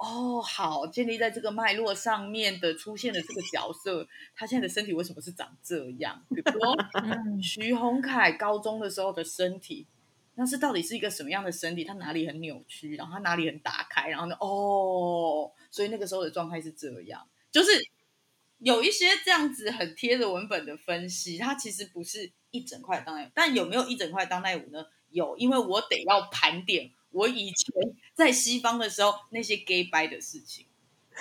[0.00, 6.24] 哦，好，建立在这个脉络上面的出现的这个角色，他现在的身体为什么是长这样？
[6.30, 6.60] 比如
[7.42, 9.86] 徐宏凯高中的时候的身体，
[10.36, 11.84] 那是到底是一个什么样的身体？
[11.84, 17.70] 他哪里很扭曲，然后他哪里很打开，然后呢，哦，所以那个时候的状态是这样，就是
[18.56, 24.86] 有一些这样子很贴着文本的分析，它其实不是一整块当代舞，但有没有一整块当代舞呢？
[25.10, 30.66] 有，因为我得要盘点我以前在西方的时候那些 gay 掰的事情。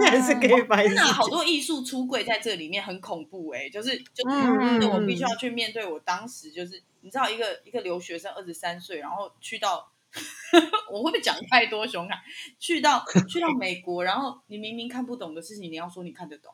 [0.00, 9.92] 这也是 gay 掰真的好多艺术出柜在这里面很恐怖哎、就是就是嗯就是我必须要去面对我当时就是你知道一个一个留学生二十三岁，然后去到
[10.90, 12.18] 我会不会讲太多熊感？
[12.58, 16.52] 去到去到美国，然后你明明看不懂的事情，你要说你看得懂，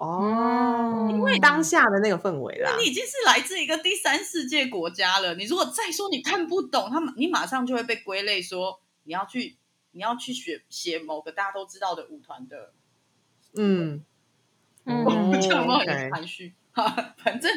[0.00, 5.34] 哦，因为嗯当下的那个氛围啦你，已经是来自一个第三世界国家了。
[5.34, 9.58] 你如果再说你看不懂，他们你马上就会被归类说你要去
[9.90, 12.72] 你要去学写某个大家都知道的舞团的，
[13.56, 14.02] 嗯，
[14.86, 16.54] 嗯哦这样有没有很含蓄？
[17.22, 17.50] 反正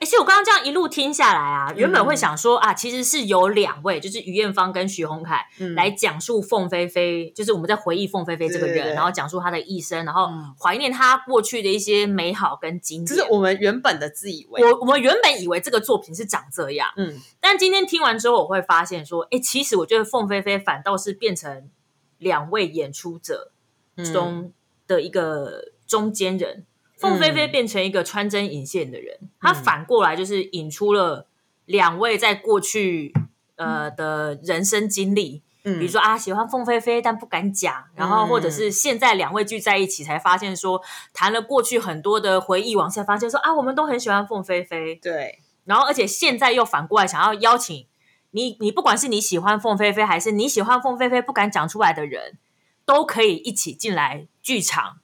[0.00, 5.74] 而且我刚刚这样一路听下来啊，原本嗯会想说啊，其实是有两位，就是于艳芳跟徐宏凯嗯。
[5.74, 10.54] 来讲述凤飞飞，就是我们在回忆凤飞飞这个人，然后讲述她的一生，然后嗯。
[10.58, 13.06] 怀念她过去的一些美好跟经典。
[13.06, 17.20] 这是我们原本的自以为，我我们原本以为这个作品是长这样，嗯。
[17.38, 21.70] 但今天听完之后，我会发现说，哎，其实我觉得凤飞飞反倒是变成
[22.18, 23.52] 两位演出者
[23.96, 24.12] 嗯。
[24.12, 24.52] 中
[24.86, 26.64] 的一个中间人。
[27.04, 31.26] 凤飞飞变成一个穿针引线的人，他反过来就是引出了
[31.66, 33.12] 两位在过去
[33.56, 35.78] 呃的人生经历，嗯。
[35.78, 40.82] 比如说啊喜欢凤飞飞但不敢讲，然后或者是现在两位聚在一起才发现说
[41.12, 47.86] 谈了过去很多的回忆往下发现说啊我们都很喜欢凤飞飞，对，然后而且现在又反过来想要邀请
[48.32, 52.36] 你，你不管是你喜欢凤飞飞，还是你喜欢凤飞飞不敢讲出来的人，
[52.84, 54.98] 都可以一起进来剧场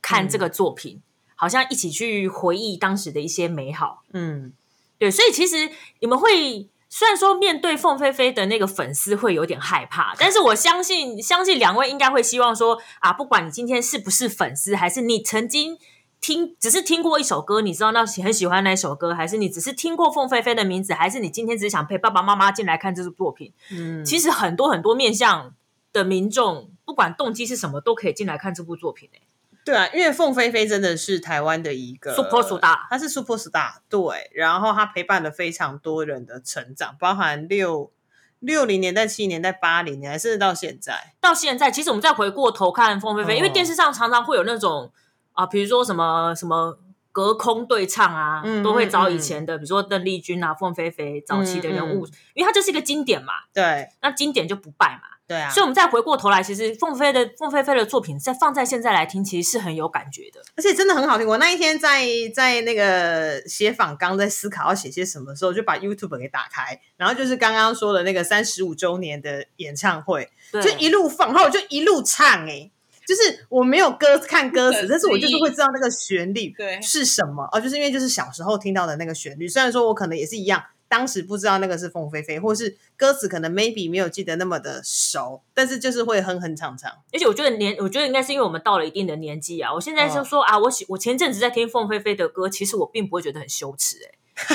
[0.00, 1.02] 看这个作品，
[1.40, 4.02] 好像一起去回忆当时的一些美好。
[4.12, 4.52] 嗯
[4.98, 5.70] 对，所以其实
[6.00, 15.78] 你们会虽然说面对凤飞飞的那个粉丝会有点害怕，但是我相信，相信两位应该会希望说啊，不管你今天是不是粉丝，还是你曾经
[16.20, 25.54] 听只是听过一首歌，你知道那很喜欢那首歌，还是你只是听过凤飞飞的名字，还是你今天只想陪爸爸妈妈进来看这部作品，嗯，其实很多很多面向
[25.94, 29.22] 的民众，不管动机是什么，都可以进来看这部作品、欸、
[29.64, 37.92] 对啊，因为凤飞飞真的是台湾的一个 Super star 她是 super star，对，然后她陪伴了非常多人的成长，包含六
[38.38, 44.90] 六零年代、七零年代、八零年代，甚至到现在，到现在，其实我们再回过头看凤飞飞，哦因为电视上常常会有那种
[45.32, 46.78] 啊，比如说什么什么
[47.12, 53.90] 隔空对唱啊，嗯都会找以前的，比如说邓丽君啊、凤飞飞早期的人物，因为它就是一个经典嘛，对。
[54.00, 55.19] 那经典就不败嘛。
[55.30, 60.40] 对啊，所以我们再回过头来，其实凤飞的凤飞飞的作品，在放在现在来听，其实是很有感觉的。
[60.56, 61.24] 而且真的很好听。
[61.24, 62.04] 我那一天在
[62.34, 72.72] 在那个写访刚，在思考要写些什么时候，就把 YouTube 给打开，然后就是刚刚说的那个三十五周年的演唱会，就一路放，然后我就一路唱、欸，
[73.06, 80.60] 就是我没有歌看歌词，但是我就是会知道那个旋律对是什么哦，就是因为就是小时候听到的那个旋律，虽然说我可能也是一样。
[80.90, 86.90] 当时不知道那个是凤飞飞，或是歌词可能 maybe 没有记得那么的熟，但是就是会哼哼唱唱。
[87.12, 89.72] 而且我觉得年，我觉得应该是因为我们到了一定的年纪啊。
[89.72, 94.10] 我现在就说、啊，我喜我前阵子在听凤飞飞的歌，其实我并不会觉得很羞耻、欸，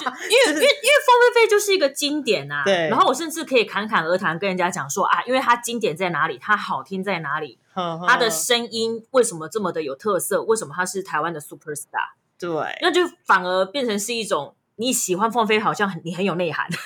[0.00, 2.62] 就因为 因为因为凤飞飞就是一个经典啊。
[2.64, 16.66] 对然后我甚至可以侃侃而谈，跟人家讲说啊，因为它经典在哪里，它好听在哪里，它它的声音为什么这么的有特色，为什么它是台湾的 super star，对，那就反而变成是一种你喜欢凤飞，好像很你很有内涵。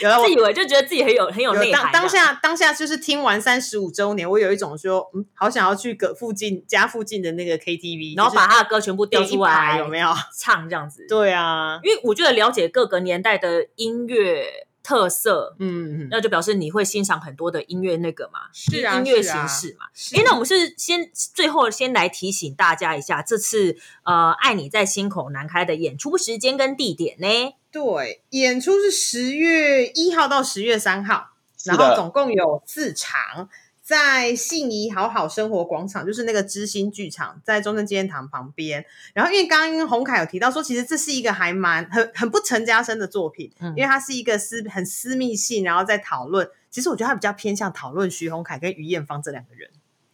[0.00, 10.12] 有自以为就觉得自己很有很有有内涵当当下当下就是听完三十五周年，我有一种说，嗯，好想要去隔附近家附近的那个 KTV，然后把他的歌全部调出来，有没有？
[10.36, 11.06] 唱这样子？
[11.08, 19.86] 对啊，因为我觉得了解各个年代的音乐特色，嗯，那就表示你会欣赏很多的音乐那个嘛，是啊音乐形式嘛。
[19.94, 27.54] 是诶，那我们是先最后先来提醒大家一下，这次呃《爱你在心口难开》的演出时间跟地点呢？
[27.70, 31.28] 对，演出是十月一号到十月三号，
[31.64, 33.48] 然后总共有四场，
[33.92, 38.82] 在信宜好好生活广场，就是那个知心剧场，在中正纪念堂旁边。
[39.12, 46.48] 然后因为刚刚洪凯有提到说，其实这是一个还蛮很很不成家生的作品，嗯因为它是一个私很私密性，然后在讨论。
[46.70, 49.68] 其实我觉得它比较偏向讨论徐洪凯跟于艳芳这两个人。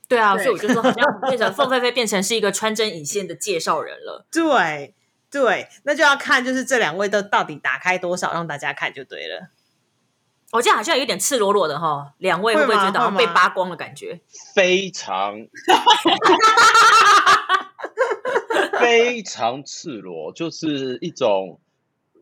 [0.09, 4.27] 对啊，对所以我就说好像变成凤飞飞变成是一个穿针引线的介绍人了。
[4.33, 4.95] 对
[5.31, 9.51] 对，那就要看就是这两位都到底打开多少让大家看就对了。
[10.51, 14.21] 我这样好像有点赤裸裸的哈，两位会不会觉得好像被扒光的感觉？
[14.55, 15.45] 非常
[18.81, 21.61] 非常赤裸，就是一种，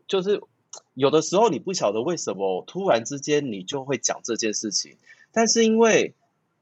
[0.07, 0.41] 就是
[0.93, 4.97] 有的时候你不晓得为什么突然之间你就会讲这件事情，
[5.31, 6.13] 但是因为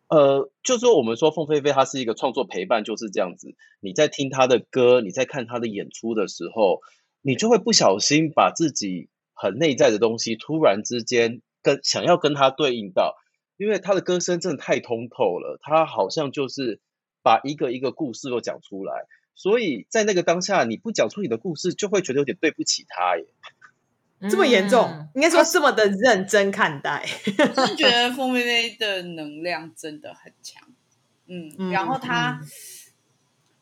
[0.07, 3.55] 呃，就说我们说凤飞飞她是一个创作陪伴，就是这样子。
[3.79, 6.83] 你在听她的歌，你在看她的演出的时候，
[7.23, 13.17] 你就会不小心把自己很内在的东西突然之间跟想要跟他对应到。
[13.57, 16.81] 因为他的歌声真的太通透了，他好像就是
[17.23, 23.25] 把一个一个故事都讲出来，所以在那个当下，你不讲出你的故事，就会觉得有点对不起他耶。
[24.29, 27.05] 这么严重，嗯应该说这么的认真看待。
[27.55, 30.67] 我是觉得凤飞飞的能量真的很强，
[31.27, 32.47] 嗯，嗯然后他、嗯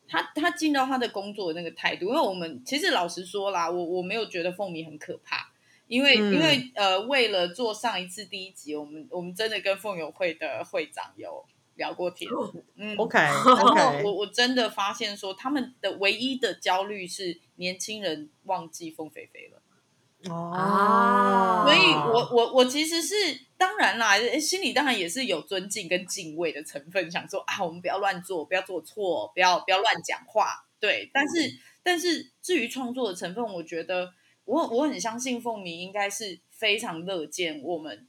[0.08, 5.50] 他他进到他的工作的那个态度，因为我们其实老实说啦，我我没有觉得凤迷很可怕，
[5.86, 11.44] 因为、嗯因为呃，为了做上一次第一集，我们我们真的跟凤友会的会长有
[11.76, 12.30] 聊过天，
[12.76, 19.60] 嗯 OK 然后 OK，我我真的发现说，他们的唯一的焦虑是年轻人忘记凤飞飞了。
[20.30, 23.14] 哦所以我我我其实是
[23.58, 31.10] 当然啦，心里当然也是有尊敬跟敬畏的成分，想说啊，我们不要乱做，不要做错，不要不要乱讲话，对。
[31.12, 34.14] 但是但是至于创作的成分，我觉得
[34.44, 38.06] 我我很相信凤鸣应该是非常乐见我们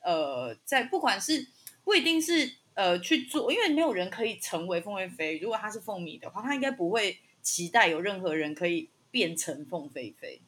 [0.00, 1.46] 呃，在不管是
[1.84, 5.38] 不一定是呃去做，因为没有人可以成为凤飞飞。
[5.38, 10.40] 如果他是凤迷的话，他应该不会期待有任何人可以变成凤飞飞。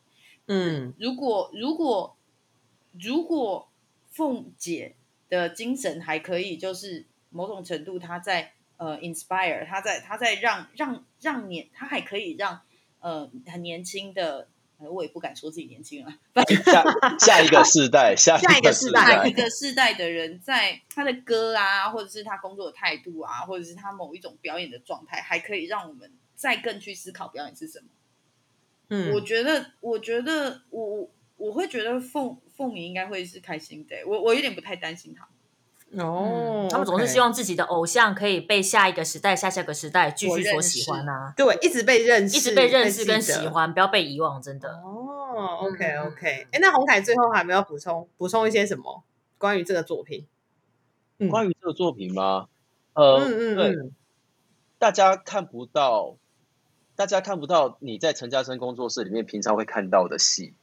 [0.47, 2.17] 嗯如果如果
[2.93, 3.69] 如果
[4.11, 4.95] 凤姐
[5.29, 12.61] 的精神还可以，就是某种程度她在呃 inspire，她在她在让让让年，她还可以让
[13.01, 14.49] 呃很年轻的，呃
[14.93, 16.13] 我也不敢说自己年轻了，
[16.65, 16.85] 下
[17.19, 27.87] 下一个世代，下下一个世代下一，个世代的人，在他的歌啊，或者是他工作的态度啊，或者是他某一种表演的状态，还可以让我们再更去思考表演是什么。
[28.89, 35.29] 嗯我嗯，觉得，我觉得我我我会觉得凤凤鸣应该会是开心的，我我有点不太担心他。
[35.99, 43.47] 哦嗯，他们总是希望自己的偶像可以被下一个时代、下下个时代继续所喜欢啊，对一直被认识，一直被认识跟喜。
[43.49, 44.69] 欢，不要被遗忘，真的。
[44.83, 49.03] 哦，OK 嗯 OK，哎，那洪凯最后还没有补充补充一些什么
[49.39, 50.27] 关于这个作品？
[51.19, 52.49] 嗯关于这个作品吗？
[52.95, 53.93] 呃，嗯嗯对，嗯，
[54.79, 56.17] 大家看不到，
[56.97, 60.55] 大家看不到你在陈嘉生工作室里面平常会看到的戏，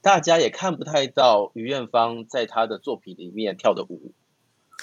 [0.00, 4.12] 大家也看不太到于艳芳在她的作品里面跳的舞。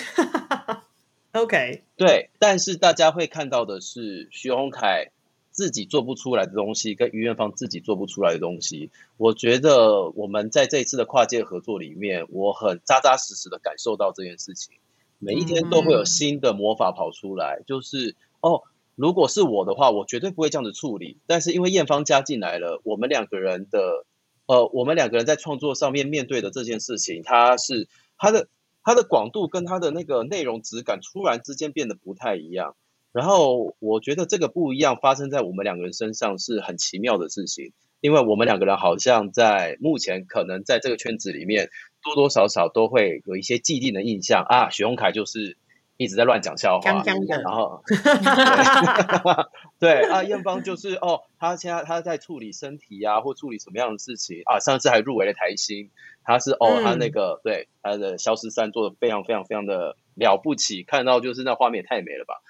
[1.34, 5.12] OK，对，但是大家会看到的是徐宏凯
[5.52, 8.90] 自己做不出来的东西，跟于艳芳自己做不出来的东西。
[9.18, 14.74] 我觉得我们在这一次的跨界合作里面，我很扎扎实实的感受到这件事情。
[15.20, 18.64] 每一天都会有新的魔法跑出来，就是哦，
[18.96, 21.18] 如果是我的话，我绝对不会这样子处理。
[21.28, 24.06] 但是因为艳芳加进来了，我们两个人的
[24.46, 27.88] 呃，我们两个人在创作上面面对的这件事情，它是
[28.18, 28.48] 它的
[28.90, 32.76] 它的广度跟它的那个内容质感突然之间变得不太一样。
[33.12, 37.72] 然后我觉得这个不一样发生在我们两个人身上是很奇妙的事情，
[38.02, 41.70] 因为我们两个人好像在目前可能在这个圈子里面
[42.04, 44.44] 多多少少都会有一些既定的印象。
[44.44, 45.56] 啊，许宏凯就是
[45.98, 47.04] 一直在乱讲笑话，
[47.44, 47.84] 然后
[49.80, 55.90] 对对啊，艳芳就是哦，他现在他在处理身体啊，或处理什么样的事情啊，上次还入围了台星，
[56.24, 62.42] 他是哦，嗯他那个对他的消失三做的非常非常非常的了不起，看到就是那画面也太美了吧。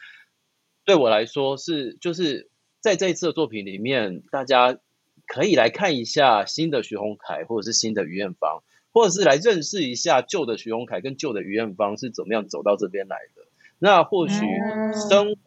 [0.85, 2.49] 对我来说是就是
[2.79, 4.77] 在这一次的作品里面，大家
[5.27, 8.63] 可以来看一下新的徐宏凯或者是新的于艳芳。
[8.91, 13.43] 或者是来认识一下旧的徐宏凯跟旧的于艳芳是怎么样走到这边来的。
[13.77, 14.33] 那或许
[15.07, 15.37] 身为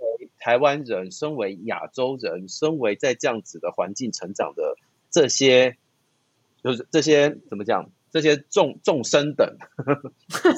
[0.43, 4.77] 台湾人，身为亚洲人，身为在这样子的环境成长的
[5.09, 5.77] 这些，
[6.65, 7.91] 就是这些怎么讲？
[8.11, 9.57] 这些众众生等，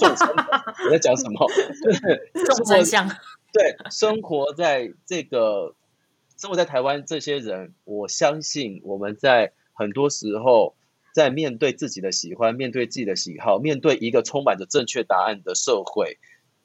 [0.01, 0.47] 众生等，
[0.87, 1.47] 我在讲什么？
[2.57, 3.09] 众生相。
[3.53, 5.76] 对，生活在这个
[6.37, 10.74] 生活在台湾这些人，我相信我们在很多时候，
[11.14, 16.18] 在面对自己的喜欢，面对自己的喜好，面对一个充满着正确答案的社会，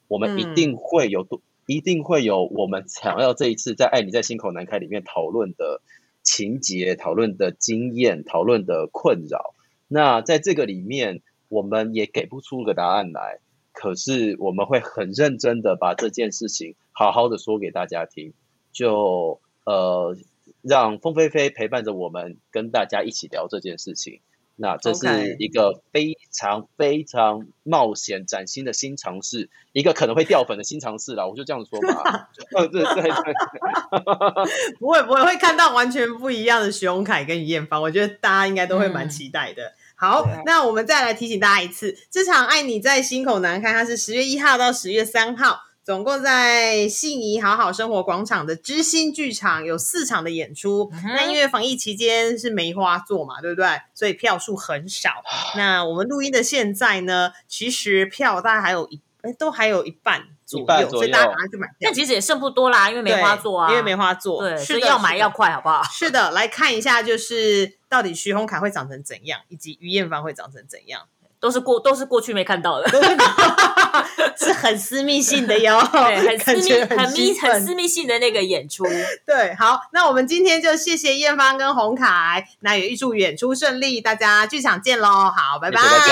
[0.08, 1.40] 我们一定会有多，
[1.70, 5.80] 一定会有我们想要这一次在《爱你在心口难开》里面讨论的
[6.20, 9.54] 情节、讨论的经验、讨论的困扰。
[9.86, 13.38] 那在这个里面，我们也给不出个答案来。
[13.72, 18.32] 可是我们会很认真的把这件事情好好的说给大家听，
[18.72, 20.16] 就呃
[20.62, 24.22] 让凤飞飞陪伴着我们，跟大家一起聊这件事情。
[24.60, 31.26] 那这是一个非常非常冒险、崭新的新尝试，一个可能会掉粉的新尝试啦。
[31.26, 32.28] 我就这样说吧。
[32.52, 33.10] 对对对，
[34.78, 39.72] 不会不会，会看到完全不一样的徐荣凯跟于艳芳，我觉得大家应该都会蛮期待的。
[39.96, 45.60] 好，那我们再来提醒大家一次，这场《爱你在心口难开》，它是十月一号到十月三号，
[45.90, 50.88] 总共在信宜好好生活广场的知心剧场有四场的演出。
[51.02, 53.66] 那因为防疫期间是梅花座嘛，对不对？
[53.92, 55.10] 所以票数很少。
[55.58, 60.28] 那我们录音的现在呢，其实票大概还有一，哎，都还有一半。
[60.46, 61.76] 左右，所以大家赶快去买票。
[61.80, 65.82] 但其实也剩不多啦，因为梅花座啊，因为梅花座，对，所以要买要快，好不好？
[65.82, 71.08] 是的，来看一下，就是到底徐宏凯会长成怎样，以及于艳芳会长成怎样，
[71.40, 72.88] 都是过都是过去没看到的，
[74.36, 78.84] 是很私密性的哟，对，很私密、很密、很私密性的那个演出。
[79.26, 86.06] 对，好，那我们今天就谢谢艳芳跟洪凯，那也预祝演出顺利，大家剧场见喽，好，拜拜，拜拜，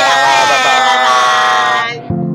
[1.99, 2.28] 拜拜。